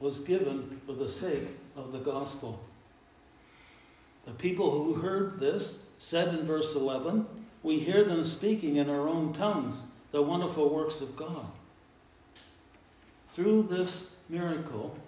was 0.00 0.24
given 0.24 0.80
for 0.84 0.94
the 0.94 1.08
sake 1.08 1.46
of 1.76 1.92
the 1.92 2.00
gospel. 2.00 2.64
The 4.26 4.32
people 4.32 4.72
who 4.72 4.94
heard 4.94 5.38
this 5.38 5.84
said 5.98 6.34
in 6.34 6.44
verse 6.44 6.74
11, 6.74 7.26
We 7.62 7.78
hear 7.78 8.02
them 8.02 8.24
speaking 8.24 8.74
in 8.74 8.90
our 8.90 9.08
own 9.08 9.32
tongues 9.32 9.86
the 10.10 10.20
wonderful 10.20 10.68
works 10.68 11.00
of 11.00 11.14
God. 11.16 11.46
Through 13.28 13.68
this 13.70 14.16
miracle, 14.28 14.98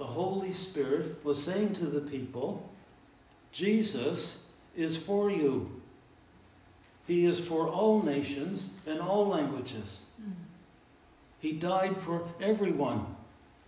the 0.00 0.06
Holy 0.06 0.50
Spirit 0.50 1.22
was 1.22 1.40
saying 1.40 1.74
to 1.74 1.84
the 1.84 2.00
people, 2.00 2.72
Jesus 3.52 4.50
is 4.74 4.96
for 4.96 5.30
you. 5.30 5.82
He 7.06 7.26
is 7.26 7.38
for 7.38 7.68
all 7.68 8.02
nations 8.02 8.70
and 8.86 8.98
all 8.98 9.28
languages. 9.28 10.06
He 11.38 11.52
died 11.52 11.98
for 11.98 12.26
everyone. 12.40 13.14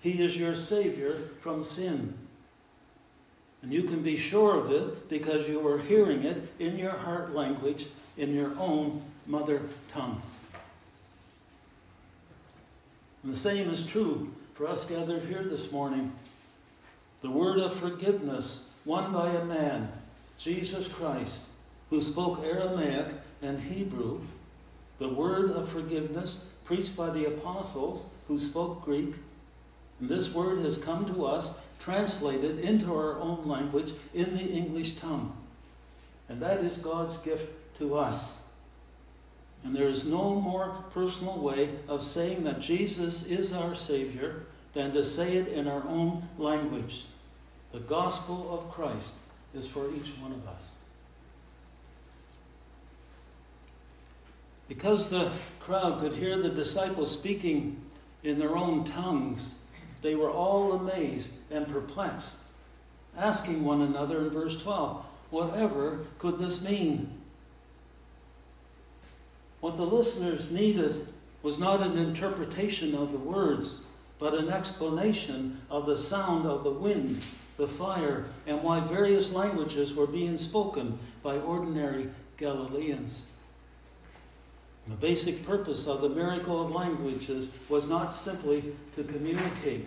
He 0.01 0.23
is 0.23 0.39
your 0.39 0.55
Savior 0.55 1.21
from 1.43 1.63
sin. 1.63 2.15
And 3.61 3.71
you 3.71 3.83
can 3.83 4.03
be 4.03 4.17
sure 4.17 4.57
of 4.57 4.73
it 4.73 5.11
because 5.11 5.47
you 5.47 5.67
are 5.69 5.79
hearing 5.79 6.25
it 6.25 6.49
in 6.59 6.79
your 6.79 6.93
heart 6.93 7.35
language, 7.35 7.89
in 8.17 8.35
your 8.35 8.57
own 8.59 9.03
mother 9.27 9.61
tongue. 9.87 10.23
And 13.23 13.33
the 13.33 13.39
same 13.39 13.71
is 13.71 13.87
true 13.87 14.33
for 14.55 14.67
us 14.67 14.89
gathered 14.89 15.25
here 15.25 15.45
this 15.45 15.73
morning. 15.73 16.13
The 17.23 17.31
word 17.31 17.59
of 17.59 17.77
forgiveness 17.77 18.73
won 18.85 19.13
by 19.13 19.31
a 19.31 19.45
man, 19.45 19.93
Jesus 20.39 20.89
Christ, 20.89 21.47
who 21.91 22.01
spoke 22.01 22.45
Aramaic 22.45 23.15
and 23.41 23.61
Hebrew. 23.61 24.21
The 24.99 25.09
word 25.09 25.51
of 25.51 25.69
forgiveness 25.69 26.47
preached 26.65 26.97
by 26.97 27.11
the 27.11 27.27
apostles 27.27 28.13
who 28.29 28.39
spoke 28.39 28.85
Greek. 28.85 29.15
And 30.01 30.09
this 30.09 30.35
word 30.35 30.65
has 30.65 30.83
come 30.83 31.07
to 31.15 31.27
us 31.27 31.61
translated 31.79 32.61
into 32.61 32.93
our 32.93 33.19
own 33.19 33.47
language 33.47 33.93
in 34.15 34.35
the 34.35 34.45
English 34.45 34.97
tongue. 34.97 35.37
And 36.29 36.41
that 36.43 36.59
is 36.59 36.79
God's 36.79 37.19
gift 37.19 37.49
to 37.79 37.97
us. 37.97 38.42
And 39.65 39.77
there 39.77 39.89
is 39.89 40.07
no 40.07 40.35
more 40.35 40.85
personal 40.93 41.39
way 41.39 41.71
of 41.87 42.03
saying 42.03 42.45
that 42.45 42.61
Jesus 42.61 43.27
is 43.27 43.53
our 43.53 43.75
Savior 43.75 44.45
than 44.75 44.93
to 44.93 45.05
say 45.05 45.37
it 45.37 45.49
in 45.49 45.69
our 45.69 45.87
own 45.87 46.29
language. 46.39 47.05
The 47.73 47.81
gospel 47.81 48.49
of 48.51 48.73
Christ 48.73 49.15
is 49.55 49.67
for 49.67 49.89
each 49.95 50.09
one 50.21 50.33
of 50.33 50.47
us. 50.49 50.79
Because 54.69 55.11
the 55.11 55.31
crowd 55.61 56.01
could 56.01 56.15
hear 56.15 56.39
the 56.39 56.49
disciples 56.49 57.17
speaking 57.17 57.81
in 58.23 58.39
their 58.39 58.57
own 58.57 58.85
tongues, 58.85 59.63
they 60.01 60.15
were 60.15 60.31
all 60.31 60.73
amazed 60.73 61.35
and 61.51 61.69
perplexed, 61.69 62.43
asking 63.17 63.65
one 63.65 63.83
another 63.83 64.27
in 64.27 64.31
verse 64.31 64.61
12, 64.63 65.05
Whatever 65.31 66.01
could 66.19 66.39
this 66.39 66.63
mean? 66.63 67.22
What 69.63 69.77
the 69.77 69.87
listeners 69.87 70.51
needed 70.51 71.07
was 71.45 71.61
not 71.61 71.83
an 71.83 71.97
interpretation 71.97 72.97
of 72.97 73.13
the 73.13 73.19
words, 73.19 73.87
but 74.19 74.35
an 74.35 74.49
explanation 74.49 75.61
of 75.71 75.87
the 75.87 75.97
sound 75.97 76.47
of 76.47 76.65
the 76.65 76.73
wind, 76.73 77.25
the 77.57 77.69
fire, 77.69 78.25
and 78.45 78.61
why 78.65 78.81
various 78.81 79.33
languages 79.33 79.95
were 79.95 80.09
being 80.09 80.37
spoken 80.37 80.99
by 81.23 81.37
ordinary 81.37 82.11
Galileans. 82.39 83.27
The 84.89 84.97
basic 84.97 85.47
purpose 85.47 85.87
of 85.87 86.01
the 86.01 86.09
miracle 86.09 86.61
of 86.61 86.73
languages 86.73 87.57
was 87.69 87.89
not 87.89 88.13
simply 88.13 88.75
to 88.97 89.05
communicate. 89.05 89.87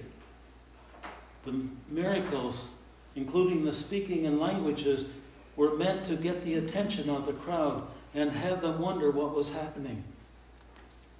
The 1.43 1.53
miracles, 1.89 2.83
including 3.13 3.65
the 3.65 3.73
speaking 3.73 4.23
in 4.23 4.39
languages, 4.39 5.11
were 5.57 5.75
meant 5.75 6.05
to 6.05 6.15
get 6.15 6.43
the 6.43 6.55
attention 6.55 7.09
of 7.09 7.25
the 7.25 7.33
crowd 7.33 7.85
and 8.15 8.31
have 8.31 8.61
them 8.61 8.79
wonder 8.79 9.11
what 9.11 9.35
was 9.35 9.53
happening. 9.53 10.03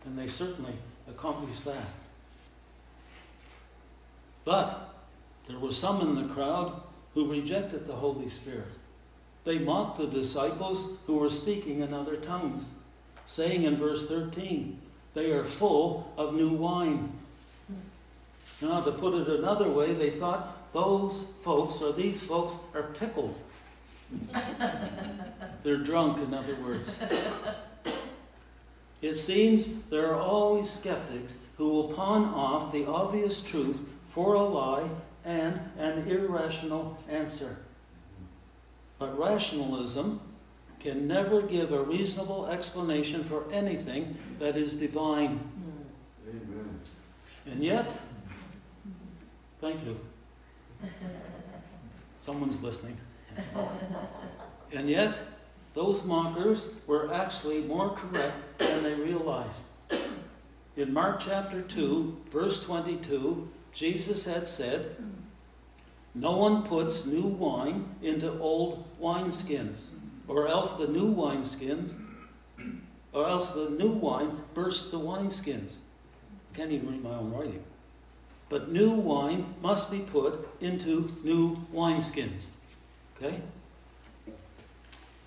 And 0.05 0.17
they 0.17 0.27
certainly 0.27 0.73
accomplished 1.07 1.65
that. 1.65 1.89
But 4.45 4.93
there 5.47 5.59
were 5.59 5.71
some 5.71 6.01
in 6.01 6.15
the 6.15 6.33
crowd 6.33 6.81
who 7.13 7.29
rejected 7.29 7.85
the 7.85 7.95
Holy 7.95 8.29
Spirit. 8.29 8.73
They 9.43 9.59
mocked 9.59 9.97
the 9.97 10.07
disciples 10.07 10.99
who 11.05 11.17
were 11.17 11.29
speaking 11.29 11.81
in 11.81 11.93
other 11.93 12.15
tongues, 12.15 12.79
saying 13.25 13.63
in 13.63 13.75
verse 13.75 14.07
13, 14.07 14.79
They 15.13 15.31
are 15.31 15.43
full 15.43 16.13
of 16.17 16.33
new 16.33 16.53
wine. 16.53 17.11
Now, 18.61 18.81
to 18.81 18.91
put 18.91 19.13
it 19.13 19.27
another 19.27 19.69
way, 19.69 19.93
they 19.93 20.11
thought 20.11 20.73
those 20.73 21.33
folks 21.43 21.81
or 21.81 21.91
these 21.91 22.23
folks 22.23 22.55
are 22.73 22.93
pickled. 22.99 23.37
They're 25.63 25.77
drunk, 25.77 26.19
in 26.19 26.33
other 26.33 26.55
words. 26.55 27.03
It 29.01 29.15
seems 29.15 29.83
there 29.89 30.13
are 30.13 30.19
always 30.19 30.69
skeptics 30.69 31.39
who 31.57 31.69
will 31.69 31.93
pawn 31.93 32.25
off 32.25 32.71
the 32.71 32.85
obvious 32.85 33.43
truth 33.43 33.79
for 34.09 34.33
a 34.33 34.43
lie 34.43 34.89
and 35.23 35.59
an 35.77 36.07
irrational 36.07 36.97
answer. 37.09 37.57
But 38.97 39.17
rationalism 39.19 40.21
can 40.79 41.07
never 41.07 41.41
give 41.41 41.71
a 41.71 41.81
reasonable 41.81 42.47
explanation 42.47 43.23
for 43.23 43.43
anything 43.51 44.17
that 44.39 44.55
is 44.55 44.75
divine. 44.75 45.39
Amen. 46.27 46.79
And 47.45 47.63
yet, 47.63 47.91
thank 49.59 49.83
you. 49.85 49.99
Someone's 52.15 52.63
listening. 52.63 52.97
And 54.73 54.89
yet, 54.89 55.17
those 55.73 56.03
mockers 56.03 56.73
were 56.85 57.13
actually 57.13 57.61
more 57.61 57.91
correct 57.91 58.57
than 58.57 58.83
they 58.83 58.93
realized. 58.93 59.67
In 60.75 60.93
Mark 60.93 61.21
chapter 61.21 61.61
2, 61.61 62.23
verse 62.29 62.65
22, 62.65 63.49
Jesus 63.73 64.25
had 64.25 64.47
said, 64.47 64.97
No 66.13 66.35
one 66.35 66.63
puts 66.63 67.05
new 67.05 67.27
wine 67.27 67.95
into 68.01 68.37
old 68.39 68.85
wineskins, 68.99 69.91
or 70.27 70.47
else 70.47 70.77
the 70.77 70.87
new 70.87 71.13
wineskins, 71.13 71.95
or 73.13 73.27
else 73.27 73.53
the 73.53 73.69
new 73.69 73.91
wine 73.91 74.41
bursts 74.53 74.91
the 74.91 74.99
wineskins. 74.99 75.77
I 76.53 76.57
can't 76.57 76.71
even 76.71 76.89
read 76.89 77.03
my 77.03 77.15
own 77.15 77.31
writing. 77.31 77.63
But 78.49 78.71
new 78.71 78.91
wine 78.91 79.55
must 79.61 79.89
be 79.89 79.99
put 79.99 80.49
into 80.59 81.13
new 81.23 81.65
wineskins. 81.73 82.47
Okay? 83.17 83.41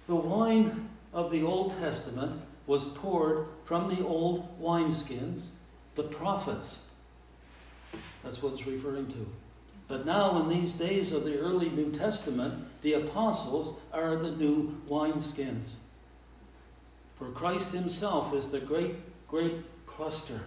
The 0.06 0.14
wine 0.14 0.88
of 1.12 1.30
the 1.30 1.42
Old 1.42 1.78
Testament 1.78 2.40
was 2.66 2.84
poured 2.86 3.46
from 3.64 3.88
the 3.88 4.04
old 4.04 4.60
wineskins, 4.60 5.54
the 5.94 6.02
prophets. 6.02 6.90
That's 8.22 8.42
what 8.42 8.52
it's 8.52 8.66
referring 8.66 9.08
to. 9.08 9.26
But 9.88 10.04
now, 10.04 10.42
in 10.42 10.50
these 10.50 10.74
days 10.74 11.12
of 11.12 11.24
the 11.24 11.38
early 11.38 11.70
New 11.70 11.90
Testament, 11.90 12.66
the 12.82 12.92
apostles 12.92 13.84
are 13.92 14.16
the 14.16 14.30
new 14.30 14.80
wineskins. 14.86 15.78
For 17.18 17.30
Christ 17.30 17.72
himself 17.72 18.34
is 18.34 18.50
the 18.50 18.60
great, 18.60 18.96
great 19.26 19.54
cluster. 19.86 20.40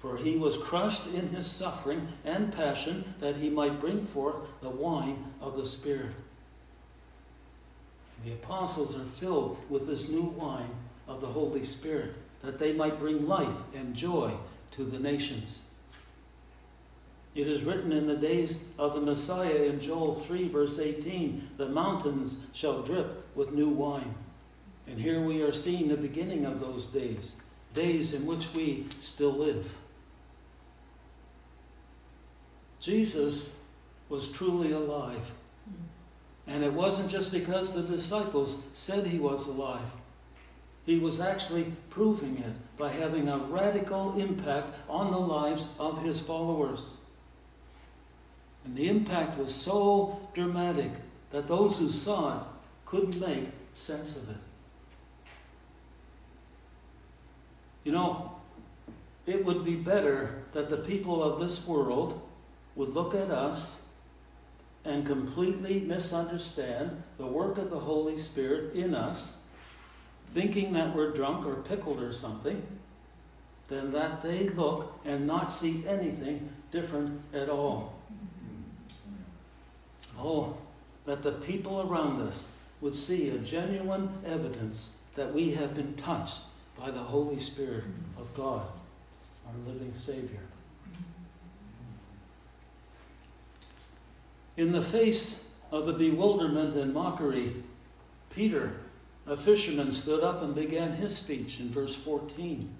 For 0.00 0.18
he 0.18 0.36
was 0.36 0.58
crushed 0.58 1.06
in 1.14 1.28
his 1.28 1.46
suffering 1.46 2.08
and 2.24 2.54
passion 2.54 3.14
that 3.20 3.36
he 3.36 3.48
might 3.48 3.80
bring 3.80 4.06
forth 4.06 4.36
the 4.60 4.68
wine 4.68 5.32
of 5.40 5.56
the 5.56 5.64
Spirit. 5.64 6.12
The 8.24 8.32
apostles 8.32 8.98
are 8.98 9.04
filled 9.04 9.58
with 9.68 9.86
this 9.86 10.08
new 10.08 10.22
wine 10.22 10.70
of 11.06 11.20
the 11.20 11.26
Holy 11.26 11.62
Spirit, 11.62 12.14
that 12.42 12.58
they 12.58 12.72
might 12.72 12.98
bring 12.98 13.26
life 13.26 13.56
and 13.74 13.94
joy 13.94 14.32
to 14.72 14.84
the 14.84 14.98
nations. 14.98 15.62
It 17.34 17.48
is 17.48 17.64
written 17.64 17.92
in 17.92 18.06
the 18.06 18.16
days 18.16 18.66
of 18.78 18.94
the 18.94 19.00
Messiah 19.00 19.64
in 19.64 19.80
Joel 19.80 20.14
3, 20.14 20.48
verse 20.48 20.78
18 20.78 21.50
the 21.56 21.68
mountains 21.68 22.46
shall 22.54 22.82
drip 22.82 23.26
with 23.34 23.52
new 23.52 23.68
wine. 23.68 24.14
And 24.86 24.98
here 24.98 25.20
we 25.20 25.42
are 25.42 25.52
seeing 25.52 25.88
the 25.88 25.96
beginning 25.96 26.44
of 26.46 26.60
those 26.60 26.86
days, 26.86 27.34
days 27.74 28.14
in 28.14 28.24
which 28.24 28.54
we 28.54 28.86
still 29.00 29.32
live. 29.32 29.76
Jesus 32.80 33.56
was 34.08 34.30
truly 34.30 34.72
alive. 34.72 35.32
And 36.46 36.62
it 36.62 36.72
wasn't 36.72 37.10
just 37.10 37.32
because 37.32 37.74
the 37.74 37.82
disciples 37.82 38.64
said 38.72 39.06
he 39.06 39.18
was 39.18 39.48
alive. 39.48 39.90
He 40.84 40.98
was 40.98 41.20
actually 41.20 41.72
proving 41.88 42.38
it 42.38 42.52
by 42.76 42.90
having 42.90 43.28
a 43.28 43.38
radical 43.38 44.20
impact 44.20 44.76
on 44.88 45.10
the 45.10 45.18
lives 45.18 45.74
of 45.78 46.02
his 46.02 46.20
followers. 46.20 46.98
And 48.64 48.76
the 48.76 48.88
impact 48.88 49.38
was 49.38 49.54
so 49.54 50.20
dramatic 50.34 50.90
that 51.30 51.48
those 51.48 51.78
who 51.78 51.90
saw 51.90 52.36
it 52.36 52.46
couldn't 52.84 53.20
make 53.20 53.48
sense 53.72 54.16
of 54.16 54.30
it. 54.30 54.36
You 57.84 57.92
know, 57.92 58.32
it 59.26 59.44
would 59.44 59.64
be 59.64 59.76
better 59.76 60.42
that 60.52 60.68
the 60.68 60.76
people 60.76 61.22
of 61.22 61.40
this 61.40 61.66
world 61.66 62.20
would 62.76 62.94
look 62.94 63.14
at 63.14 63.30
us 63.30 63.83
and 64.84 65.06
completely 65.06 65.80
misunderstand 65.80 67.02
the 67.16 67.26
work 67.26 67.56
of 67.58 67.70
the 67.70 67.78
Holy 67.78 68.18
Spirit 68.18 68.74
in 68.74 68.94
us, 68.94 69.42
thinking 70.34 70.72
that 70.74 70.94
we're 70.94 71.12
drunk 71.12 71.46
or 71.46 71.56
pickled 71.56 72.02
or 72.02 72.12
something, 72.12 72.62
than 73.68 73.92
that 73.92 74.22
they 74.22 74.48
look 74.50 75.00
and 75.04 75.26
not 75.26 75.50
see 75.50 75.86
anything 75.86 76.50
different 76.70 77.20
at 77.32 77.48
all. 77.48 77.94
Oh, 80.18 80.56
that 81.06 81.22
the 81.22 81.32
people 81.32 81.80
around 81.80 82.20
us 82.20 82.56
would 82.80 82.94
see 82.94 83.30
a 83.30 83.38
genuine 83.38 84.10
evidence 84.26 84.98
that 85.14 85.32
we 85.32 85.52
have 85.52 85.74
been 85.74 85.94
touched 85.94 86.42
by 86.78 86.90
the 86.90 86.98
Holy 86.98 87.38
Spirit 87.38 87.84
of 88.18 88.34
God, 88.34 88.66
our 89.46 89.72
living 89.72 89.94
Savior. 89.94 90.40
In 94.56 94.72
the 94.72 94.82
face 94.82 95.48
of 95.72 95.86
the 95.86 95.92
bewilderment 95.92 96.74
and 96.74 96.94
mockery, 96.94 97.54
Peter, 98.30 98.74
a 99.26 99.36
fisherman, 99.36 99.90
stood 99.90 100.22
up 100.22 100.42
and 100.42 100.54
began 100.54 100.92
his 100.92 101.16
speech 101.16 101.58
in 101.58 101.70
verse 101.70 101.94
14 101.94 102.72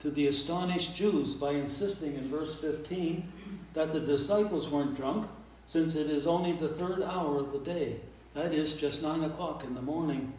to 0.00 0.10
the 0.10 0.26
astonished 0.26 0.96
Jews 0.96 1.34
by 1.34 1.52
insisting 1.52 2.14
in 2.14 2.22
verse 2.22 2.60
15 2.60 3.32
that 3.74 3.92
the 3.92 4.00
disciples 4.00 4.68
weren't 4.68 4.96
drunk, 4.96 5.28
since 5.66 5.94
it 5.94 6.10
is 6.10 6.26
only 6.26 6.52
the 6.52 6.68
third 6.68 7.02
hour 7.02 7.38
of 7.38 7.52
the 7.52 7.60
day, 7.60 8.00
that 8.34 8.52
is, 8.52 8.76
just 8.76 9.02
nine 9.02 9.22
o'clock 9.22 9.62
in 9.64 9.74
the 9.74 9.82
morning, 9.82 10.32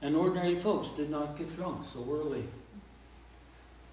and 0.00 0.16
ordinary 0.16 0.58
folks 0.58 0.90
did 0.90 1.10
not 1.10 1.36
get 1.36 1.54
drunk 1.56 1.82
so 1.82 2.06
early. 2.10 2.44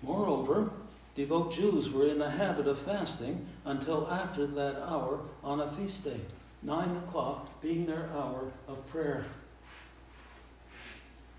Moreover, 0.01 0.69
devout 1.17 1.51
Jews 1.51 1.89
were 1.89 2.07
in 2.07 2.19
the 2.19 2.29
habit 2.29 2.67
of 2.67 2.77
fasting 2.77 3.47
until 3.65 4.07
after 4.09 4.45
that 4.45 4.79
hour 4.83 5.21
on 5.43 5.59
a 5.59 5.71
feast 5.71 6.05
day, 6.05 6.21
nine 6.61 6.95
o'clock 6.95 7.59
being 7.59 7.87
their 7.87 8.07
hour 8.15 8.51
of 8.67 8.87
prayer. 8.87 9.25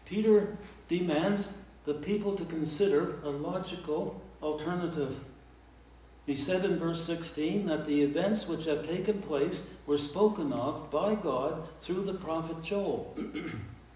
Peter 0.04 0.58
demands 0.88 1.64
the 1.84 1.94
people 1.94 2.34
to 2.34 2.44
consider 2.44 3.20
a 3.22 3.28
logical 3.28 4.20
alternative. 4.42 5.24
He 6.26 6.34
said 6.34 6.64
in 6.64 6.78
verse 6.78 7.04
16 7.04 7.66
that 7.66 7.86
the 7.86 8.02
events 8.02 8.48
which 8.48 8.64
have 8.64 8.86
taken 8.86 9.22
place 9.22 9.68
were 9.86 9.96
spoken 9.96 10.52
of 10.52 10.90
by 10.90 11.14
God 11.14 11.68
through 11.80 12.04
the 12.04 12.14
prophet 12.14 12.62
Joel. 12.62 13.16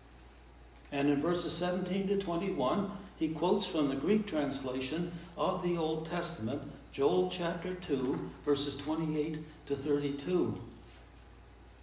and 0.92 1.10
in 1.10 1.20
verses 1.20 1.52
17 1.52 2.08
to 2.08 2.18
21, 2.18 2.90
he 3.18 3.28
quotes 3.28 3.66
from 3.66 3.88
the 3.88 3.94
Greek 3.94 4.26
translation 4.26 5.12
of 5.36 5.62
the 5.62 5.76
Old 5.76 6.06
Testament, 6.06 6.62
Joel 6.92 7.30
chapter 7.30 7.74
2, 7.74 8.30
verses 8.44 8.76
28 8.76 9.38
to 9.66 9.76
32. 9.76 10.58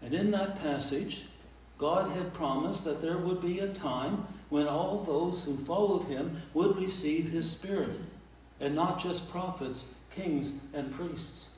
And 0.02 0.14
in 0.14 0.32
that 0.32 0.62
passage, 0.62 1.26
God 1.78 2.12
had 2.12 2.34
promised 2.34 2.84
that 2.84 3.02
there 3.02 3.18
would 3.18 3.42
be 3.42 3.60
a 3.60 3.70
time 3.70 4.28
when 4.50 4.68
all 4.68 5.04
those 5.04 5.46
who 5.46 5.58
followed 5.66 6.06
him 6.06 6.42
would 6.54 6.78
receive 6.78 7.32
his 7.32 7.50
Spirit, 7.50 8.00
and 8.60 8.76
not 8.76 9.00
just 9.00 9.32
prophets, 9.32 9.96
kings, 10.14 10.62
and 10.74 10.94
priests. 10.94 11.50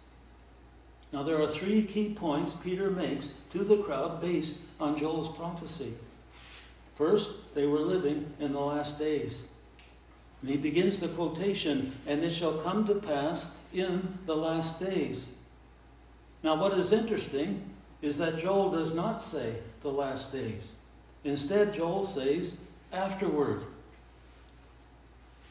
Now, 1.12 1.24
there 1.24 1.42
are 1.42 1.48
three 1.48 1.84
key 1.84 2.14
points 2.14 2.56
Peter 2.64 2.90
makes 2.90 3.34
to 3.52 3.64
the 3.64 3.78
crowd 3.78 4.22
based 4.22 4.60
on 4.80 4.98
Joel's 4.98 5.36
prophecy. 5.36 5.94
First, 6.96 7.54
they 7.54 7.66
were 7.66 7.80
living 7.80 8.34
in 8.40 8.54
the 8.54 8.60
last 8.60 9.00
days. 9.00 9.48
And 10.42 10.50
he 10.50 10.58
begins 10.58 11.00
the 11.00 11.08
quotation, 11.10 11.94
and 12.08 12.24
it 12.24 12.32
shall 12.32 12.54
come 12.54 12.86
to 12.88 12.96
pass 12.96 13.58
in 13.74 14.18
the 14.26 14.36
last 14.36 14.80
days. 14.80 15.36
Now, 16.44 16.56
what 16.56 16.74
is 16.74 16.92
interesting 16.92 17.70
is 18.02 18.18
that 18.18 18.40
Joel 18.40 18.72
does 18.72 18.96
not 18.96 19.22
say 19.22 19.58
the 19.82 19.92
last 19.92 20.34
days. 20.34 20.78
Instead, 21.24 21.76
Joel 21.76 22.02
says 22.02 22.62
afterward. 22.92 23.64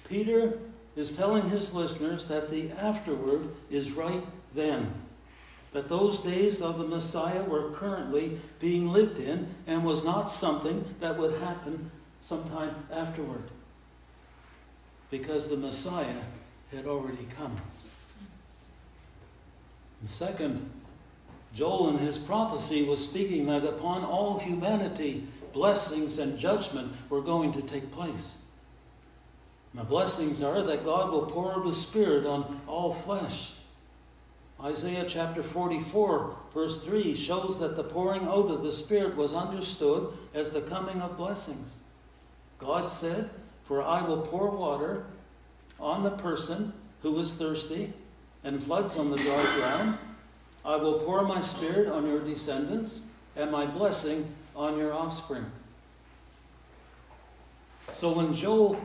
Peter 0.09 0.59
is 0.97 1.17
telling 1.17 1.49
his 1.51 1.73
listeners 1.73 2.27
that 2.27 2.51
the 2.51 2.73
afterward 2.73 3.49
is 3.71 3.93
right 3.93 4.25
then. 4.57 4.93
That 5.73 5.89
those 5.89 6.21
days 6.21 6.61
of 6.61 6.79
the 6.79 6.87
Messiah 6.87 7.45
were 7.45 7.71
currently 7.71 8.41
being 8.59 8.89
lived 8.89 9.21
in 9.21 9.55
and 9.69 9.85
was 9.85 10.05
not 10.05 10.29
something 10.29 10.97
that 10.99 11.17
would 11.17 11.41
happen 11.41 11.93
sometime 12.21 12.75
afterward 12.91 13.45
because 15.11 15.49
the 15.49 15.57
Messiah 15.57 16.23
had 16.73 16.87
already 16.87 17.27
come. 17.37 17.57
And 20.01 20.09
second, 20.09 20.71
Joel 21.55 21.91
in 21.91 21.99
his 21.99 22.17
prophecy 22.17 22.85
was 22.85 23.07
speaking 23.07 23.47
that 23.47 23.65
upon 23.65 24.05
all 24.05 24.39
humanity, 24.39 25.27
blessings 25.53 26.19
and 26.19 26.39
judgment 26.39 26.93
were 27.09 27.23
going 27.23 27.53
to 27.53 27.63
take 27.63 27.91
place. 27.91 28.39
And 29.73 29.83
the 29.83 29.85
blessings 29.85 30.43
are 30.43 30.63
that 30.63 30.85
God 30.85 31.11
will 31.11 31.27
pour 31.27 31.53
out 31.53 31.75
Spirit 31.75 32.27
on 32.27 32.61
all 32.67 32.93
flesh. 32.93 33.53
Isaiah 34.63 35.07
chapter 35.09 35.43
44, 35.43 36.37
verse 36.53 36.85
3, 36.85 37.17
shows 37.17 37.61
that 37.61 37.77
the 37.77 37.85
pouring 37.85 38.25
out 38.25 38.51
of 38.51 38.63
the 38.63 38.73
Spirit 38.73 39.17
was 39.17 39.33
understood 39.33 40.13
as 40.35 40.53
the 40.53 40.61
coming 40.61 41.01
of 41.01 41.17
blessings. 41.17 41.77
God 42.59 42.89
said, 42.91 43.31
for 43.71 43.85
I 43.85 44.03
will 44.03 44.23
pour 44.23 44.51
water 44.51 45.05
on 45.79 46.03
the 46.03 46.11
person 46.11 46.73
who 47.03 47.21
is 47.21 47.35
thirsty 47.35 47.93
and 48.43 48.61
floods 48.61 48.99
on 48.99 49.13
the 49.13 49.17
dry 49.17 49.41
ground. 49.61 49.97
I 50.65 50.75
will 50.75 50.95
pour 50.95 51.23
my 51.23 51.41
spirit 51.41 51.87
on 51.87 52.05
your 52.05 52.19
descendants 52.19 53.03
and 53.37 53.53
my 53.53 53.67
blessing 53.67 54.35
on 54.57 54.77
your 54.77 54.93
offspring. 54.93 55.47
So 57.93 58.13
when 58.13 58.35
Joel 58.35 58.85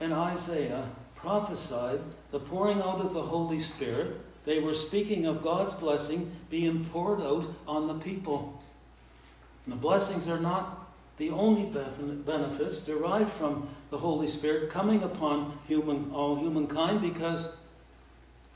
and 0.00 0.12
Isaiah 0.12 0.90
prophesied 1.14 2.00
the 2.32 2.40
pouring 2.40 2.82
out 2.82 3.00
of 3.00 3.14
the 3.14 3.22
Holy 3.22 3.58
Spirit, 3.58 4.20
they 4.44 4.60
were 4.60 4.74
speaking 4.74 5.24
of 5.24 5.42
God's 5.42 5.72
blessing 5.72 6.30
being 6.50 6.84
poured 6.84 7.22
out 7.22 7.46
on 7.66 7.86
the 7.86 7.94
people. 7.94 8.62
And 9.64 9.72
the 9.72 9.78
blessings 9.78 10.28
are 10.28 10.40
not 10.40 10.79
the 11.20 11.30
only 11.30 11.64
benefits 12.24 12.80
derived 12.80 13.30
from 13.30 13.68
the 13.90 13.98
Holy 13.98 14.26
Spirit 14.26 14.70
coming 14.70 15.02
upon 15.02 15.52
human 15.68 16.10
all 16.14 16.36
humankind 16.36 17.02
because 17.02 17.58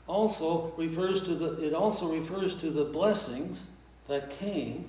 also 0.07 0.73
refers 0.75 1.23
to 1.25 1.35
the 1.35 1.63
it 1.63 1.75
also 1.75 2.11
refers 2.11 2.59
to 2.61 2.71
the 2.71 2.83
blessings 2.83 3.69
that 4.07 4.31
came 4.39 4.85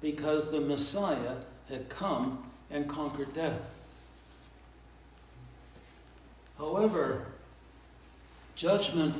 because 0.00 0.50
the 0.50 0.62
Messiah 0.62 1.36
had 1.68 1.90
come 1.90 2.42
and 2.70 2.88
conquered 2.88 3.34
death. 3.34 3.60
However, 6.56 7.26
judgment 8.56 9.14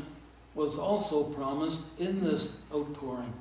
was 0.55 0.79
also 0.79 1.25
promised 1.25 2.01
in 2.01 2.25
this 2.25 2.63
outpouring. 2.75 3.35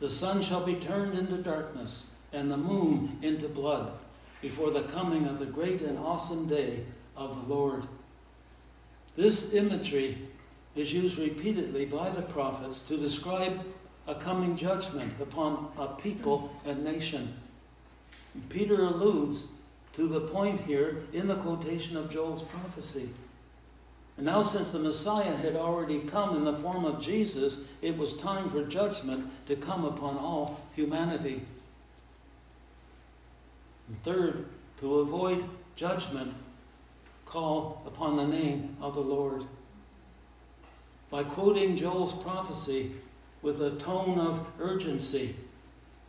The 0.00 0.10
sun 0.10 0.42
shall 0.42 0.66
be 0.66 0.74
turned 0.74 1.16
into 1.16 1.36
darkness, 1.36 2.16
and 2.32 2.50
the 2.50 2.56
moon 2.56 3.18
into 3.22 3.48
blood, 3.48 3.92
before 4.40 4.70
the 4.70 4.82
coming 4.82 5.26
of 5.26 5.38
the 5.38 5.46
great 5.46 5.80
and 5.82 5.98
awesome 5.98 6.46
day 6.48 6.84
of 7.16 7.34
the 7.34 7.54
Lord. 7.54 7.84
This 9.16 9.54
imagery 9.54 10.18
is 10.76 10.92
used 10.92 11.18
repeatedly 11.18 11.86
by 11.86 12.10
the 12.10 12.22
prophets 12.22 12.86
to 12.86 12.96
describe 12.96 13.64
a 14.06 14.14
coming 14.14 14.56
judgment 14.56 15.12
upon 15.20 15.72
a 15.76 15.88
people 15.88 16.52
and 16.64 16.84
nation. 16.84 17.34
Peter 18.48 18.84
alludes 18.84 19.54
to 19.94 20.06
the 20.06 20.20
point 20.20 20.60
here 20.60 21.02
in 21.12 21.26
the 21.26 21.34
quotation 21.36 21.96
of 21.96 22.10
Joel's 22.10 22.42
prophecy. 22.42 23.10
And 24.16 24.26
now, 24.26 24.42
since 24.42 24.70
the 24.70 24.78
Messiah 24.78 25.36
had 25.36 25.56
already 25.56 26.00
come 26.00 26.36
in 26.36 26.44
the 26.44 26.52
form 26.54 26.84
of 26.84 27.00
Jesus, 27.00 27.64
it 27.82 27.96
was 27.96 28.16
time 28.16 28.50
for 28.50 28.64
judgment 28.64 29.30
to 29.46 29.56
come 29.56 29.84
upon 29.84 30.16
all 30.16 30.60
humanity. 30.74 31.42
And 33.88 34.02
third, 34.02 34.46
to 34.80 35.00
avoid 35.00 35.44
judgment, 35.76 36.34
call 37.26 37.82
upon 37.86 38.16
the 38.16 38.26
name 38.26 38.76
of 38.80 38.94
the 38.94 39.00
Lord. 39.00 39.44
By 41.10 41.24
quoting 41.24 41.76
Joel's 41.76 42.12
prophecy 42.22 42.92
with 43.42 43.62
a 43.62 43.76
tone 43.76 44.18
of 44.18 44.46
urgency, 44.60 45.36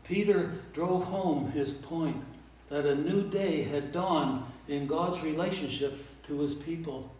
Peter 0.03 0.53
drove 0.73 1.05
home 1.05 1.51
his 1.51 1.73
point 1.73 2.23
that 2.69 2.85
a 2.85 2.95
new 2.95 3.29
day 3.29 3.63
had 3.63 3.91
dawned 3.91 4.43
in 4.67 4.87
God's 4.87 5.21
relationship 5.21 5.99
to 6.23 6.39
his 6.39 6.55
people. 6.55 7.11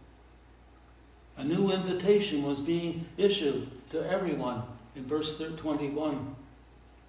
A 1.38 1.44
new 1.44 1.72
invitation 1.72 2.44
was 2.44 2.60
being 2.60 3.06
issued 3.18 3.70
to 3.92 4.08
everyone 4.08 4.64
in 4.96 5.06
verse 5.06 5.42
21 5.58 6.36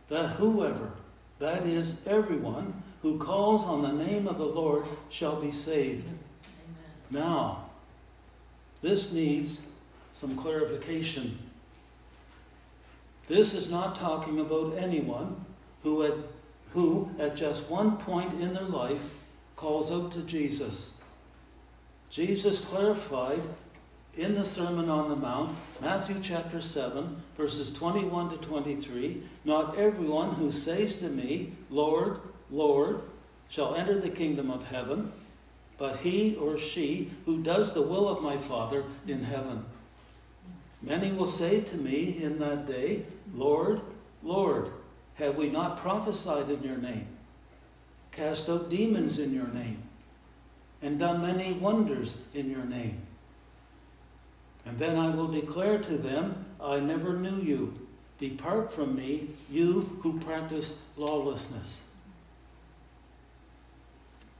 that 0.09 0.31
whoever, 0.31 0.93
that 1.39 1.65
is, 1.65 2.07
everyone, 2.07 2.83
who 3.03 3.19
calls 3.19 3.67
on 3.67 3.83
the 3.83 4.05
name 4.05 4.29
of 4.29 4.39
the 4.39 4.45
Lord 4.45 4.85
shall 5.09 5.41
be 5.41 5.51
saved. 5.51 6.07
Amen. 6.07 7.25
Now, 7.25 7.71
this 8.83 9.13
needs 9.13 9.69
some 10.13 10.37
clarification. 10.37 11.39
This 13.29 13.55
is 13.55 13.71
not 13.71 13.97
talking 13.97 14.41
about 14.41 14.77
anyone 14.77 15.45
who 15.83 16.03
at, 16.03 16.15
who, 16.73 17.11
at 17.19 17.37
just 17.37 17.71
one 17.71 17.97
point 17.97 18.35
in 18.41 18.53
their 18.53 18.65
life, 18.65 19.15
calls 19.57 19.93
out 19.93 20.13
to 20.13 20.23
Jesus. 20.23 21.01
Jesus 22.11 22.65
clarified 22.65 23.43
in 24.17 24.35
the 24.35 24.45
Sermon 24.45 24.91
on 24.91 25.09
the 25.09 25.17
Mount, 25.17 25.57
Matthew 25.81 26.17
chapter 26.21 26.61
7, 26.61 27.23
verses 27.37 27.73
21 27.73 28.31
to 28.31 28.37
23 28.39 29.23
Not 29.45 29.79
everyone 29.79 30.33
who 30.33 30.51
says 30.51 30.99
to 30.99 31.09
me, 31.09 31.53
Lord, 31.71 32.19
Lord, 32.51 33.03
shall 33.49 33.75
enter 33.75 34.01
the 34.01 34.11
kingdom 34.11 34.51
of 34.51 34.67
heaven, 34.69 35.13
but 35.79 35.99
he 35.99 36.37
or 36.37 36.59
she 36.59 37.11
who 37.25 37.43
does 37.43 37.75
the 37.75 37.83
will 37.83 38.09
of 38.09 38.23
my 38.23 38.37
Father 38.37 38.85
in 39.07 39.25
heaven. 39.25 39.65
Many 40.83 41.13
will 41.13 41.27
say 41.27 41.61
to 41.61 41.77
me 41.77 42.23
in 42.23 42.39
that 42.39 42.67
day, 42.67 43.05
Lord, 43.35 43.81
Lord, 44.23 44.71
have 45.15 45.37
we 45.37 45.51
not 45.51 45.79
prophesied 45.79 46.51
in 46.51 46.63
your 46.63 46.77
name, 46.77 47.07
cast 48.13 48.49
out 48.49 48.71
demons 48.71 49.19
in 49.19 49.35
your 49.35 49.49
name, 49.49 49.83
and 50.81 50.99
done 50.99 51.21
many 51.21 51.53
wonders 51.53 52.29
in 52.35 52.51
your 52.51 52.65
name? 52.65 53.03
And 54.65 54.79
then 54.79 54.97
I 54.97 55.15
will 55.15 55.29
declare 55.29 55.79
to 55.79 55.97
them, 55.97 56.45
I 56.61 56.81
never 56.81 57.15
knew 57.15 57.37
you. 57.37 57.89
Depart 58.19 58.73
from 58.73 58.95
me, 58.95 59.31
you 59.51 59.99
who 60.03 60.21
practice 60.21 60.85
lawlessness. 60.97 61.83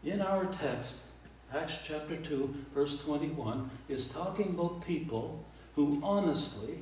In 0.03 0.23
our 0.23 0.47
text, 0.47 1.09
Acts 1.53 1.83
chapter 1.85 2.17
2, 2.17 2.55
verse 2.75 3.03
21, 3.03 3.71
is 3.89 4.09
talking 4.09 4.51
about 4.51 4.87
people 4.87 5.45
who 5.75 6.01
honestly, 6.03 6.79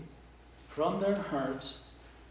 from 0.68 1.00
their 1.00 1.16
hearts, 1.16 1.86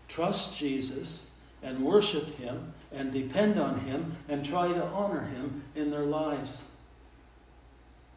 trust 0.07 0.57
Jesus 0.57 1.31
and 1.61 1.83
worship 1.83 2.37
Him 2.37 2.73
and 2.93 3.11
depend 3.11 3.59
on 3.59 3.81
Him 3.81 4.15
and 4.29 4.45
try 4.45 4.69
to 4.69 4.83
honor 4.85 5.25
Him 5.25 5.63
in 5.75 5.91
their 5.91 6.05
lives. 6.05 6.69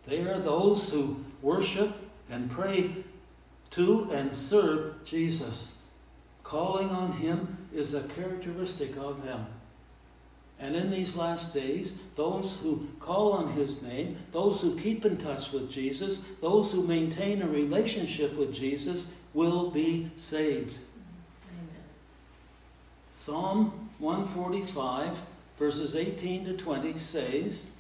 They 0.07 0.21
are 0.21 0.39
those 0.39 0.91
who 0.91 1.25
worship 1.43 1.91
and 2.31 2.51
pray 2.51 2.95
to 3.71 4.11
and 4.13 4.33
serve 4.33 5.05
Jesus. 5.05 5.77
Calling 6.45 6.91
on 6.91 7.13
Him 7.15 7.69
is 7.73 7.95
a 7.95 8.07
characteristic 8.09 8.97
of 8.97 9.25
them. 9.25 9.47
And 10.61 10.77
in 10.77 10.91
these 10.91 11.17
last 11.17 11.55
days, 11.55 11.99
those 12.17 12.59
who 12.63 12.89
call 13.01 13.33
on 13.33 13.53
His 13.53 13.83
name, 13.83 14.19
those 14.33 14.61
who 14.61 14.79
keep 14.79 15.05
in 15.07 15.17
touch 15.17 15.53
with 15.53 15.71
Jesus, 15.71 16.27
those 16.41 16.73
who 16.73 16.87
maintain 16.87 17.41
a 17.41 17.49
relationship 17.49 18.37
with 18.37 18.55
Jesus 18.55 19.15
will 19.33 19.71
be 19.71 20.11
saved. 20.17 20.79
Amen. 21.49 21.83
Psalm 23.15 23.91
145, 23.99 25.25
verses 25.59 25.97
18 25.97 26.45
to 26.45 26.53
20 26.53 26.99
says, 26.99 27.73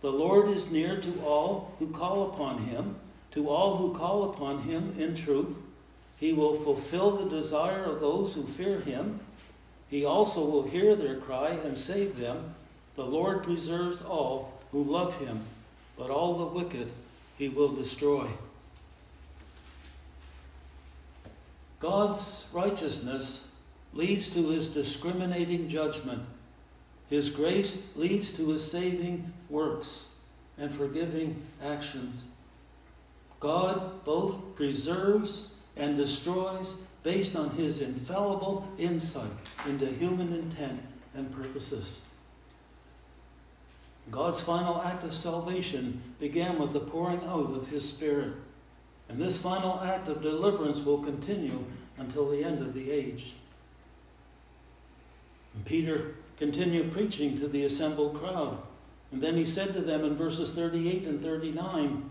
The 0.00 0.10
Lord 0.10 0.48
is 0.48 0.72
near 0.72 1.00
to 1.00 1.20
all 1.22 1.74
who 1.78 1.86
call 1.88 2.30
upon 2.32 2.64
Him 2.64 2.96
to 3.34 3.50
all 3.50 3.76
who 3.76 3.92
call 3.92 4.30
upon 4.30 4.62
him 4.62 4.94
in 4.96 5.16
truth. 5.16 5.62
He 6.16 6.32
will 6.32 6.54
fulfill 6.54 7.16
the 7.16 7.28
desire 7.28 7.84
of 7.84 8.00
those 8.00 8.34
who 8.34 8.44
fear 8.44 8.80
him. 8.80 9.20
He 9.88 10.04
also 10.04 10.44
will 10.44 10.64
hear 10.64 10.96
their 10.96 11.16
cry 11.16 11.50
and 11.50 11.76
save 11.76 12.16
them. 12.16 12.54
The 12.96 13.04
Lord 13.04 13.42
preserves 13.42 14.02
all 14.02 14.60
who 14.72 14.82
love 14.82 15.18
him, 15.18 15.42
but 15.96 16.10
all 16.10 16.38
the 16.38 16.46
wicked 16.46 16.90
he 17.38 17.48
will 17.48 17.72
destroy. 17.72 18.28
God's 21.80 22.48
righteousness 22.52 23.54
leads 23.92 24.32
to 24.34 24.48
his 24.48 24.72
discriminating 24.72 25.68
judgment. 25.68 26.22
His 27.10 27.30
grace 27.30 27.90
leads 27.94 28.36
to 28.36 28.48
his 28.50 28.68
saving 28.68 29.32
works 29.50 30.16
and 30.58 30.74
forgiving 30.74 31.42
actions. 31.62 32.30
God 33.40 34.04
both 34.04 34.56
preserves 34.56 35.54
and 35.76 35.96
destroys 35.96 36.82
based 37.04 37.36
on 37.36 37.50
his 37.50 37.80
infallible 37.80 38.66
insight 38.78 39.30
into 39.68 39.86
human 39.86 40.32
intent 40.32 40.82
and 41.14 41.30
purposes. 41.30 42.00
God's 44.10 44.40
final 44.40 44.82
act 44.82 45.04
of 45.04 45.14
salvation 45.14 46.02
began 46.18 46.58
with 46.58 46.72
the 46.72 46.80
pouring 46.80 47.22
out 47.24 47.54
of 47.54 47.68
his 47.68 47.88
Spirit. 47.88 48.34
And 49.08 49.20
this 49.20 49.40
final 49.40 49.80
act 49.80 50.08
of 50.08 50.22
deliverance 50.22 50.84
will 50.84 51.02
continue 51.02 51.64
until 51.98 52.30
the 52.30 52.42
end 52.42 52.60
of 52.60 52.74
the 52.74 52.90
age. 52.90 53.34
And 55.54 55.64
Peter 55.64 56.14
continued 56.38 56.92
preaching 56.92 57.38
to 57.38 57.48
the 57.48 57.64
assembled 57.64 58.18
crowd. 58.18 58.58
And 59.12 59.22
then 59.22 59.36
he 59.36 59.44
said 59.44 59.72
to 59.74 59.80
them 59.80 60.04
in 60.04 60.16
verses 60.16 60.54
38 60.54 61.06
and 61.06 61.20
39 61.20 62.10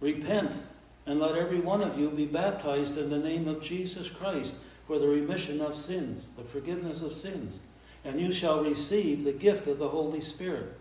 Repent, 0.00 0.58
and 1.08 1.18
let 1.18 1.34
every 1.34 1.58
one 1.58 1.80
of 1.80 1.98
you 1.98 2.10
be 2.10 2.26
baptized 2.26 2.98
in 2.98 3.08
the 3.08 3.18
name 3.18 3.48
of 3.48 3.62
Jesus 3.62 4.10
Christ 4.10 4.58
for 4.86 4.98
the 4.98 5.08
remission 5.08 5.62
of 5.62 5.74
sins, 5.74 6.32
the 6.36 6.44
forgiveness 6.44 7.02
of 7.02 7.14
sins, 7.14 7.60
and 8.04 8.20
you 8.20 8.30
shall 8.30 8.62
receive 8.62 9.24
the 9.24 9.32
gift 9.32 9.66
of 9.66 9.78
the 9.78 9.88
Holy 9.88 10.20
Spirit. 10.20 10.76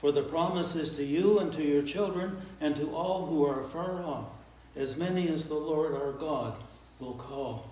For 0.00 0.10
the 0.10 0.24
promise 0.24 0.74
is 0.74 0.96
to 0.96 1.04
you 1.04 1.38
and 1.38 1.52
to 1.52 1.62
your 1.62 1.82
children 1.82 2.38
and 2.60 2.74
to 2.76 2.92
all 2.92 3.26
who 3.26 3.46
are 3.46 3.62
far 3.62 4.02
off, 4.02 4.26
as 4.74 4.96
many 4.96 5.28
as 5.28 5.48
the 5.48 5.54
Lord 5.54 5.94
our 5.94 6.12
God 6.12 6.54
will 6.98 7.14
call. 7.14 7.70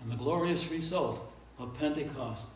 And 0.00 0.12
the 0.12 0.16
glorious 0.16 0.70
result 0.70 1.28
of 1.58 1.76
Pentecost, 1.76 2.50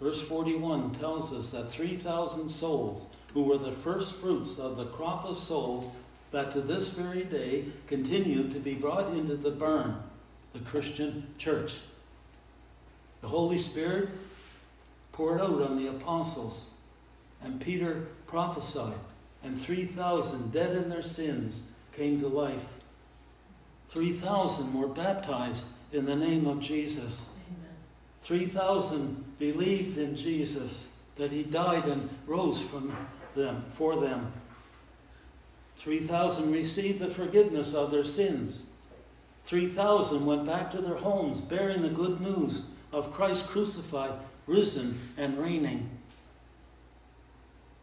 Verse 0.00 0.22
41 0.22 0.92
tells 0.92 1.32
us 1.32 1.50
that 1.50 1.70
3,000 1.70 2.48
souls, 2.48 3.08
who 3.34 3.42
were 3.42 3.58
the 3.58 3.70
first 3.70 4.14
fruits 4.14 4.58
of 4.58 4.76
the 4.76 4.86
crop 4.86 5.24
of 5.24 5.38
souls 5.38 5.92
that 6.30 6.52
to 6.52 6.60
this 6.60 6.90
very 6.90 7.24
day 7.24 7.66
continue 7.86 8.48
to 8.50 8.58
be 8.58 8.74
brought 8.74 9.08
into 9.08 9.36
the 9.36 9.50
burn, 9.50 10.02
the 10.52 10.60
Christian 10.60 11.26
church. 11.38 11.80
The 13.20 13.28
Holy 13.28 13.58
Spirit 13.58 14.10
poured 15.12 15.40
out 15.40 15.60
on 15.60 15.76
the 15.76 15.88
apostles, 15.88 16.74
and 17.42 17.60
Peter 17.60 18.06
prophesied, 18.26 18.94
and 19.42 19.60
3,000 19.60 20.52
dead 20.52 20.76
in 20.76 20.88
their 20.88 21.02
sins 21.02 21.72
came 21.92 22.20
to 22.20 22.28
life. 22.28 22.64
3,000 23.90 24.72
were 24.72 24.86
baptized 24.86 25.68
in 25.92 26.04
the 26.04 26.16
name 26.16 26.46
of 26.46 26.60
Jesus. 26.60 27.30
3,000 28.22 29.38
believed 29.38 29.98
in 29.98 30.14
Jesus, 30.14 30.98
that 31.16 31.32
he 31.32 31.42
died 31.42 31.86
and 31.86 32.08
rose 32.26 32.60
from 32.60 32.96
them, 33.34 33.64
for 33.70 34.00
them. 34.00 34.32
3,000 35.80 36.52
received 36.52 36.98
the 36.98 37.08
forgiveness 37.08 37.74
of 37.74 37.90
their 37.90 38.04
sins. 38.04 38.72
3,000 39.44 40.26
went 40.26 40.44
back 40.44 40.70
to 40.70 40.78
their 40.78 40.96
homes 40.96 41.40
bearing 41.40 41.80
the 41.80 41.88
good 41.88 42.20
news 42.20 42.68
of 42.92 43.14
Christ 43.14 43.48
crucified, 43.48 44.12
risen, 44.46 45.00
and 45.16 45.38
reigning. 45.38 45.88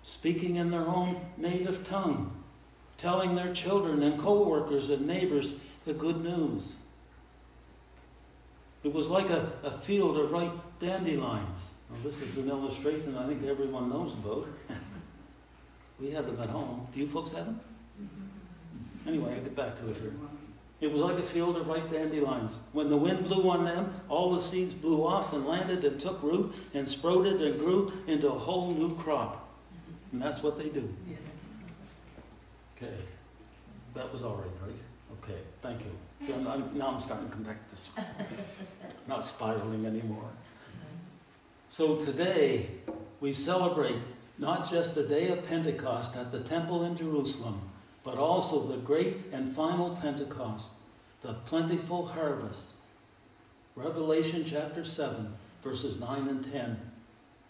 Speaking 0.04 0.58
in 0.58 0.70
their 0.70 0.88
own 0.88 1.20
native 1.38 1.88
tongue, 1.88 2.32
telling 3.00 3.34
their 3.34 3.52
children 3.52 4.04
and 4.04 4.20
co 4.20 4.48
workers 4.48 4.92
and 4.92 5.08
neighbors 5.08 5.60
the 5.86 5.94
good 5.94 6.24
news. 6.24 6.82
It 8.84 8.94
was 8.94 9.10
like 9.10 9.32
a, 9.32 9.54
a 9.64 9.72
field 9.72 10.18
of 10.20 10.32
ripe 10.32 10.54
dandelions. 10.80 11.80
This 12.04 12.22
is 12.22 12.38
an 12.38 12.48
illustration 12.48 13.18
I 13.18 13.26
think 13.26 13.44
everyone 13.44 13.90
knows 13.90 14.14
about. 14.14 14.48
we 16.00 16.12
have 16.12 16.28
them 16.28 16.40
at 16.40 16.50
home. 16.50 16.88
Do 16.94 17.00
you 17.00 17.08
folks 17.08 17.32
have 17.32 17.46
them? 17.46 17.60
Anyway, 19.06 19.34
I'll 19.34 19.42
get 19.42 19.56
back 19.56 19.80
to 19.80 19.90
it 19.90 19.98
here. 19.98 20.14
It 20.80 20.92
was 20.92 21.02
like 21.02 21.18
a 21.18 21.24
field 21.24 21.58
of 21.58 21.68
ripe 21.68 21.90
dandelions. 21.90 22.64
When 22.72 22.90
the 22.90 22.98
wind 22.98 23.28
blew 23.28 23.50
on 23.50 23.66
them, 23.66 23.94
all 24.10 24.32
the 24.32 24.42
seeds 24.42 24.74
blew 24.74 25.06
off 25.06 25.34
and 25.34 25.46
landed 25.48 25.84
and 25.84 26.00
took 26.00 26.22
root 26.22 26.54
and 26.74 26.88
sprouted 26.88 27.42
and 27.42 27.58
grew 27.60 27.94
into 28.06 28.28
a 28.28 28.38
whole 28.38 28.72
new 28.72 28.96
crop. 28.96 29.50
And 30.12 30.22
that's 30.22 30.44
what 30.44 30.60
they 30.60 30.70
do. 30.70 30.94
Okay. 32.76 32.94
That 33.96 34.12
was 34.12 34.22
all 34.22 34.36
right, 34.36 34.70
right? 34.70 34.78
Okay, 35.24 35.40
thank 35.64 35.82
you. 35.82 36.28
So 36.28 36.36
I'm, 36.36 36.48
I'm, 36.48 36.78
now 36.78 36.90
I'm 36.90 37.00
starting 37.00 37.28
to 37.28 37.34
come 37.34 37.44
back 37.44 37.64
to 37.66 37.72
this. 37.72 37.90
Not 39.08 39.26
spiraling 39.26 39.86
anymore. 39.86 40.30
So 41.70 41.98
today 41.98 42.68
we 43.20 43.34
celebrate 43.34 44.02
not 44.38 44.70
just 44.70 44.94
the 44.94 45.04
day 45.04 45.30
of 45.30 45.48
Pentecost 45.48 46.16
at 46.16 46.32
the 46.32 46.42
temple 46.42 46.84
in 46.84 46.96
Jerusalem, 46.96 47.62
but 48.08 48.18
also 48.18 48.66
the 48.66 48.78
great 48.78 49.18
and 49.34 49.54
final 49.54 49.94
Pentecost, 49.94 50.76
the 51.24 51.34
plentiful 51.34 52.08
harvest. 52.08 52.76
Revelation 53.76 54.46
chapter 54.48 54.86
7, 54.86 55.34
verses 55.62 56.00
9 56.00 56.30
and 56.30 56.50
10. 56.50 56.80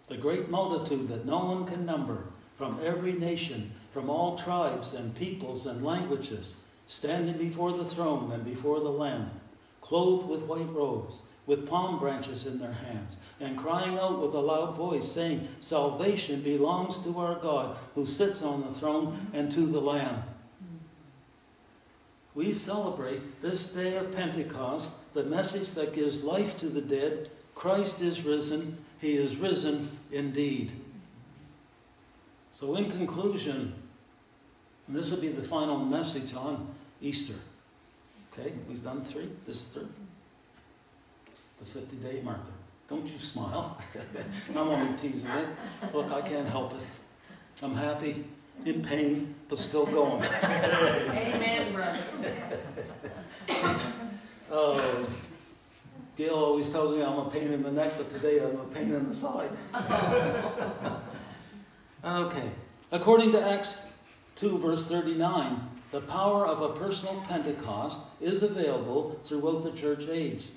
The 0.07 0.17
great 0.17 0.49
multitude 0.49 1.09
that 1.09 1.27
no 1.27 1.45
one 1.45 1.67
can 1.67 1.85
number, 1.85 2.23
from 2.57 2.79
every 2.83 3.13
nation, 3.13 3.73
from 3.93 4.09
all 4.09 4.35
tribes 4.35 4.95
and 4.95 5.15
peoples 5.15 5.67
and 5.67 5.85
languages, 5.85 6.61
standing 6.87 7.37
before 7.37 7.73
the 7.73 7.85
throne 7.85 8.31
and 8.31 8.43
before 8.43 8.79
the 8.79 8.89
Lamb, 8.89 9.29
clothed 9.79 10.27
with 10.27 10.41
white 10.41 10.73
robes, 10.73 11.27
with 11.45 11.69
palm 11.69 11.99
branches 11.99 12.47
in 12.47 12.57
their 12.57 12.73
hands, 12.73 13.17
and 13.39 13.59
crying 13.59 13.99
out 13.99 14.19
with 14.19 14.33
a 14.33 14.39
loud 14.39 14.75
voice, 14.75 15.07
saying, 15.07 15.47
Salvation 15.59 16.41
belongs 16.41 16.97
to 17.03 17.19
our 17.19 17.35
God 17.35 17.77
who 17.93 18.07
sits 18.07 18.41
on 18.41 18.61
the 18.61 18.73
throne 18.73 19.27
and 19.33 19.51
to 19.51 19.67
the 19.67 19.79
Lamb 19.79 20.23
we 22.37 22.53
celebrate 22.53 23.41
this 23.41 23.73
day 23.73 23.97
of 23.97 24.15
Pentecost, 24.15 25.11
the 25.15 25.23
message 25.23 25.73
that 25.73 25.91
gives 25.91 26.23
life 26.23 26.59
to 26.59 26.67
the 26.69 26.81
dead. 26.81 27.31
Christ 27.55 27.99
is 28.03 28.23
risen. 28.23 28.77
He 29.01 29.17
is 29.17 29.37
risen 29.37 29.89
indeed. 30.11 30.71
So, 32.53 32.75
in 32.75 32.91
conclusion, 32.91 33.73
this 34.87 35.09
will 35.09 35.17
be 35.17 35.29
the 35.29 35.41
final 35.41 35.79
message 35.79 36.35
on 36.35 36.67
Easter. 37.01 37.33
Okay, 38.31 38.53
we've 38.69 38.83
done 38.83 39.03
three. 39.03 39.29
This 39.47 39.55
is 39.55 39.67
third. 39.69 39.89
The 41.59 41.65
50 41.65 41.95
day 41.95 42.21
marker. 42.21 42.53
Don't 42.87 43.07
you 43.07 43.17
smile. 43.17 43.81
I'm 44.51 44.57
only 44.57 44.95
teasing 44.95 45.31
it. 45.31 45.47
Look, 45.91 46.11
I 46.11 46.21
can't 46.21 46.47
help 46.47 46.75
it. 46.75 46.83
I'm 47.63 47.73
happy 47.73 48.25
in 48.63 48.83
pain, 48.83 49.33
but 49.49 49.57
still 49.57 49.85
going. 49.85 50.23
Amen, 50.43 51.73
brother. 51.73 52.03
uh, 54.51 55.05
Gail 56.17 56.33
always 56.33 56.69
tells 56.71 56.95
me 56.95 57.03
I'm 57.03 57.19
a 57.19 57.29
pain 57.29 57.53
in 57.53 57.61
the 57.61 57.71
neck, 57.71 57.93
but 57.95 58.09
today 58.09 58.39
I'm 58.39 58.59
a 58.59 58.63
pain 58.65 58.93
in 58.93 59.07
the 59.07 59.13
side. 59.13 59.51
okay. 62.03 62.49
According 62.91 63.33
to 63.33 63.47
Acts 63.47 63.93
2, 64.37 64.57
verse 64.57 64.87
39, 64.87 65.69
the 65.91 66.01
power 66.01 66.45
of 66.45 66.61
a 66.61 66.69
personal 66.69 67.23
Pentecost 67.29 68.07
is 68.19 68.41
available 68.41 69.19
throughout 69.23 69.63
the 69.63 69.71
church 69.71 70.09
age. 70.09 70.47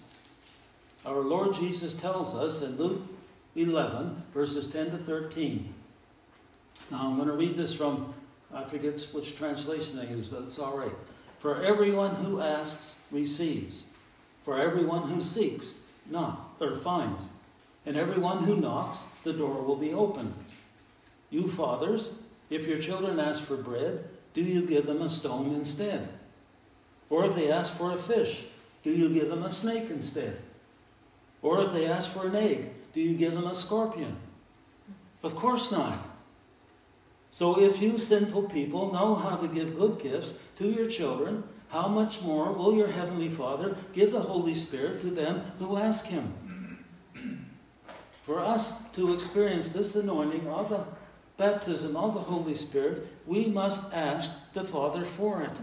Our 1.04 1.20
Lord 1.20 1.54
Jesus 1.54 1.94
tells 1.94 2.34
us 2.34 2.62
in 2.62 2.76
Luke 2.76 3.02
11, 3.54 4.22
verses 4.32 4.70
10 4.72 4.92
to 4.92 4.98
13. 4.98 5.74
Now 6.90 7.08
I'm 7.08 7.16
going 7.16 7.28
to 7.28 7.34
read 7.34 7.56
this 7.56 7.74
from, 7.74 8.14
I 8.52 8.64
forget 8.64 9.00
which 9.12 9.36
translation 9.36 9.98
they 9.98 10.08
use, 10.08 10.28
but 10.28 10.42
it's 10.42 10.58
all 10.58 10.76
right. 10.76 10.92
For 11.38 11.62
everyone 11.62 12.16
who 12.16 12.40
asks 12.40 13.00
receives. 13.10 13.86
For 14.44 14.58
everyone 14.58 15.08
who 15.08 15.22
seeks, 15.22 15.78
knock, 16.10 16.56
or 16.60 16.76
finds. 16.76 17.28
And 17.86 17.96
everyone 17.96 18.44
who 18.44 18.56
knocks, 18.56 19.04
the 19.24 19.32
door 19.32 19.62
will 19.62 19.76
be 19.76 19.92
opened. 19.92 20.34
You 21.30 21.48
fathers, 21.48 22.24
if 22.50 22.66
your 22.66 22.78
children 22.78 23.20
ask 23.20 23.42
for 23.42 23.56
bread, 23.56 24.04
do 24.34 24.42
you 24.42 24.66
give 24.66 24.86
them 24.86 25.02
a 25.02 25.08
stone 25.08 25.54
instead? 25.54 26.08
Or 27.08 27.24
if 27.24 27.34
they 27.34 27.50
ask 27.50 27.72
for 27.72 27.92
a 27.92 27.98
fish, 27.98 28.46
do 28.82 28.90
you 28.90 29.12
give 29.12 29.28
them 29.28 29.42
a 29.42 29.50
snake 29.50 29.90
instead? 29.90 30.38
Or 31.42 31.62
if 31.62 31.72
they 31.72 31.86
ask 31.86 32.10
for 32.10 32.26
an 32.26 32.36
egg, 32.36 32.70
do 32.92 33.00
you 33.00 33.16
give 33.16 33.34
them 33.34 33.46
a 33.46 33.54
scorpion? 33.54 34.16
Of 35.22 35.36
course 35.36 35.70
not. 35.70 35.98
So 37.30 37.60
if 37.60 37.80
you 37.80 37.98
sinful 37.98 38.44
people 38.44 38.92
know 38.92 39.14
how 39.14 39.36
to 39.36 39.48
give 39.48 39.78
good 39.78 40.00
gifts 40.00 40.38
to 40.58 40.68
your 40.68 40.88
children, 40.88 41.44
how 41.68 41.86
much 41.86 42.22
more 42.22 42.52
will 42.52 42.74
your 42.74 42.88
heavenly 42.88 43.28
Father 43.28 43.76
give 43.92 44.10
the 44.10 44.20
Holy 44.20 44.54
Spirit 44.54 45.00
to 45.02 45.06
them 45.06 45.52
who 45.58 45.76
ask 45.76 46.06
him? 46.06 46.84
For 48.26 48.40
us 48.40 48.88
to 48.90 49.14
experience 49.14 49.72
this 49.72 49.94
anointing 49.94 50.48
of 50.48 50.70
the 50.70 50.84
baptism 51.36 51.96
of 51.96 52.14
the 52.14 52.20
Holy 52.20 52.54
Spirit, 52.54 53.06
we 53.26 53.46
must 53.46 53.94
ask 53.94 54.52
the 54.52 54.64
Father 54.64 55.04
for 55.04 55.42
it. 55.42 55.58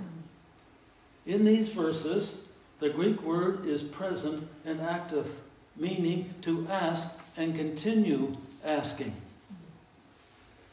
In 1.25 1.43
these 1.43 1.69
verses, 1.69 2.49
the 2.79 2.89
Greek 2.89 3.21
word 3.21 3.65
is 3.65 3.83
present 3.83 4.47
and 4.65 4.81
active, 4.81 5.27
meaning 5.75 6.33
to 6.41 6.67
ask 6.69 7.19
and 7.35 7.55
continue 7.55 8.37
asking. 8.63 9.13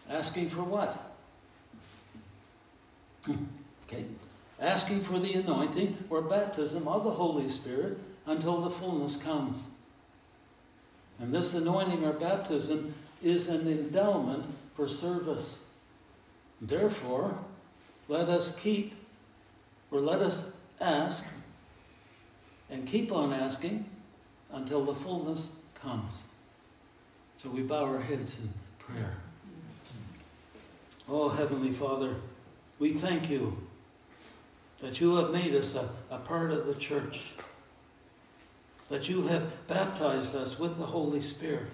Asking 0.08 0.50
for 0.50 0.62
what? 0.62 1.12
Okay. 3.88 4.04
Asking 4.60 5.00
for 5.00 5.18
the 5.18 5.34
anointing 5.34 5.96
or 6.10 6.22
baptism 6.22 6.86
of 6.86 7.04
the 7.04 7.10
Holy 7.10 7.48
Spirit 7.48 7.98
until 8.26 8.60
the 8.60 8.70
fullness 8.70 9.16
comes. 9.16 9.70
And 11.18 11.34
this 11.34 11.54
anointing 11.54 12.04
or 12.04 12.12
baptism 12.12 12.94
is 13.22 13.48
an 13.48 13.66
endowment 13.66 14.46
for 14.74 14.88
service. 14.88 15.64
Therefore, 16.60 17.38
let 18.08 18.28
us 18.28 18.58
keep, 18.58 18.94
or 19.90 20.00
let 20.00 20.20
us 20.20 20.56
ask, 20.80 21.26
and 22.70 22.86
keep 22.86 23.12
on 23.12 23.32
asking 23.32 23.86
until 24.52 24.84
the 24.84 24.94
fullness 24.94 25.62
comes. 25.74 26.32
So 27.36 27.50
we 27.50 27.62
bow 27.62 27.84
our 27.84 28.00
heads 28.00 28.40
in 28.40 28.52
prayer. 28.78 29.16
Oh, 31.08 31.28
Heavenly 31.28 31.72
Father, 31.72 32.16
we 32.78 32.94
thank 32.94 33.28
you 33.28 33.58
that 34.80 35.00
you 35.00 35.16
have 35.16 35.30
made 35.30 35.54
us 35.54 35.74
a, 35.74 35.90
a 36.10 36.18
part 36.18 36.50
of 36.50 36.66
the 36.66 36.74
church, 36.74 37.32
that 38.88 39.08
you 39.08 39.26
have 39.26 39.66
baptized 39.66 40.34
us 40.34 40.58
with 40.58 40.78
the 40.78 40.86
Holy 40.86 41.20
Spirit, 41.20 41.72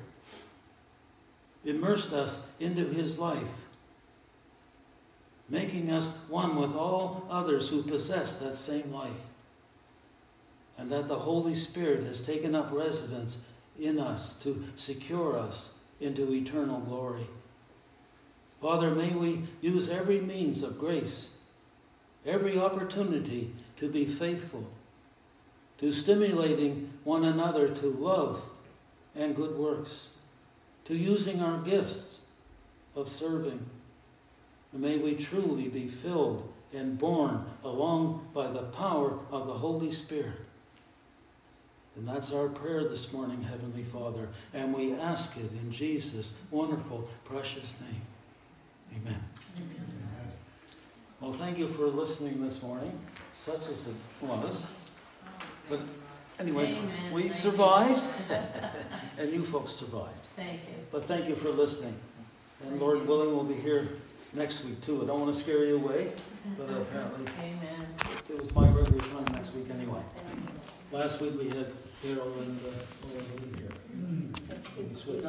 immersed 1.64 2.12
us 2.12 2.50
into 2.58 2.84
his 2.86 3.18
life, 3.18 3.66
making 5.48 5.92
us 5.92 6.18
one 6.28 6.56
with 6.56 6.74
all 6.74 7.26
others 7.30 7.68
who 7.68 7.82
possess 7.82 8.40
that 8.40 8.56
same 8.56 8.92
life, 8.92 9.12
and 10.76 10.90
that 10.90 11.06
the 11.06 11.20
Holy 11.20 11.54
Spirit 11.54 12.04
has 12.04 12.26
taken 12.26 12.56
up 12.56 12.70
residence 12.72 13.44
in 13.78 14.00
us 14.00 14.38
to 14.40 14.64
secure 14.74 15.38
us 15.38 15.74
into 16.00 16.32
eternal 16.32 16.80
glory. 16.80 17.26
Father, 18.61 18.94
may 18.94 19.11
we 19.11 19.44
use 19.61 19.88
every 19.88 20.20
means 20.20 20.62
of 20.62 20.79
grace, 20.79 21.37
every 22.27 22.59
opportunity 22.59 23.53
to 23.79 23.88
be 23.88 24.05
faithful, 24.05 24.66
to 25.79 25.92
stimulating 25.92 26.92
one 27.05 27.25
another 27.25 27.68
to 27.68 27.87
love 27.87 28.42
and 29.14 29.35
good 29.35 29.57
works, 29.57 30.12
to 30.85 30.94
using 30.94 31.40
our 31.40 31.59
gifts 31.59 32.18
of 32.94 33.09
serving. 33.09 33.64
And 34.73 34.83
may 34.83 34.99
we 34.99 35.14
truly 35.14 35.68
be 35.68 35.88
filled 35.88 36.53
and 36.73 36.99
borne 36.99 37.46
along 37.64 38.29
by 38.35 38.49
the 38.49 38.62
power 38.62 39.18
of 39.31 39.46
the 39.46 39.55
Holy 39.55 39.90
Spirit. 39.90 40.40
And 41.96 42.07
that's 42.07 42.33
our 42.33 42.49
prayer 42.49 42.85
this 42.85 43.12
morning, 43.12 43.42
Heavenly 43.42 43.83
Father. 43.83 44.29
And 44.55 44.73
we 44.73 44.92
ask 44.92 45.37
it 45.37 45.51
in 45.51 45.73
Jesus' 45.73 46.38
wonderful, 46.51 47.09
precious 47.25 47.81
name. 47.81 48.01
Amen. 48.96 49.20
Well, 51.20 51.33
thank 51.33 51.59
you 51.59 51.68
for 51.68 51.87
listening 51.87 52.42
this 52.42 52.62
morning, 52.62 52.98
such 53.33 53.68
as 53.68 53.88
it 53.88 53.94
was. 54.22 54.72
But 55.68 55.81
anyway, 56.38 56.72
Amen. 56.74 57.12
we 57.12 57.22
Thank 57.22 57.35
you. 57.35 57.40
survived, 57.40 58.09
and 59.18 59.31
you 59.33 59.42
folks 59.42 59.72
survived. 59.72 60.29
Thank 60.37 60.61
you. 60.62 60.74
But 60.90 61.07
thank 61.07 61.29
you 61.29 61.35
for 61.37 61.50
listening. 61.50 61.94
And 62.66 62.81
Lord 62.81 63.07
willing, 63.07 63.35
we'll 63.35 63.44
be 63.44 63.55
here 63.55 63.88
next 64.33 64.64
week 64.64 64.81
too. 64.81 65.03
I 65.03 65.07
don't 65.07 65.20
want 65.20 65.33
to 65.35 65.38
scare 65.40 65.64
you 65.66 65.76
away, 65.76 66.12
but 66.57 66.64
apparently 66.70 67.26
Amen. 67.40 67.87
it 68.29 68.40
was 68.40 68.55
my 68.55 68.68
regular 68.68 68.98
time 69.00 69.24
next 69.33 69.55
week 69.55 69.66
anyway. 69.70 70.00
Last 70.90 71.20
week 71.20 71.35
we 71.38 71.48
had 71.50 71.70
Carol 72.03 72.33
and 72.40 72.59
uh, 72.64 73.07
Owen 73.07 73.55
here. 73.59 73.68
So 74.74 74.83
we 74.83 74.94
switched. 74.94 75.26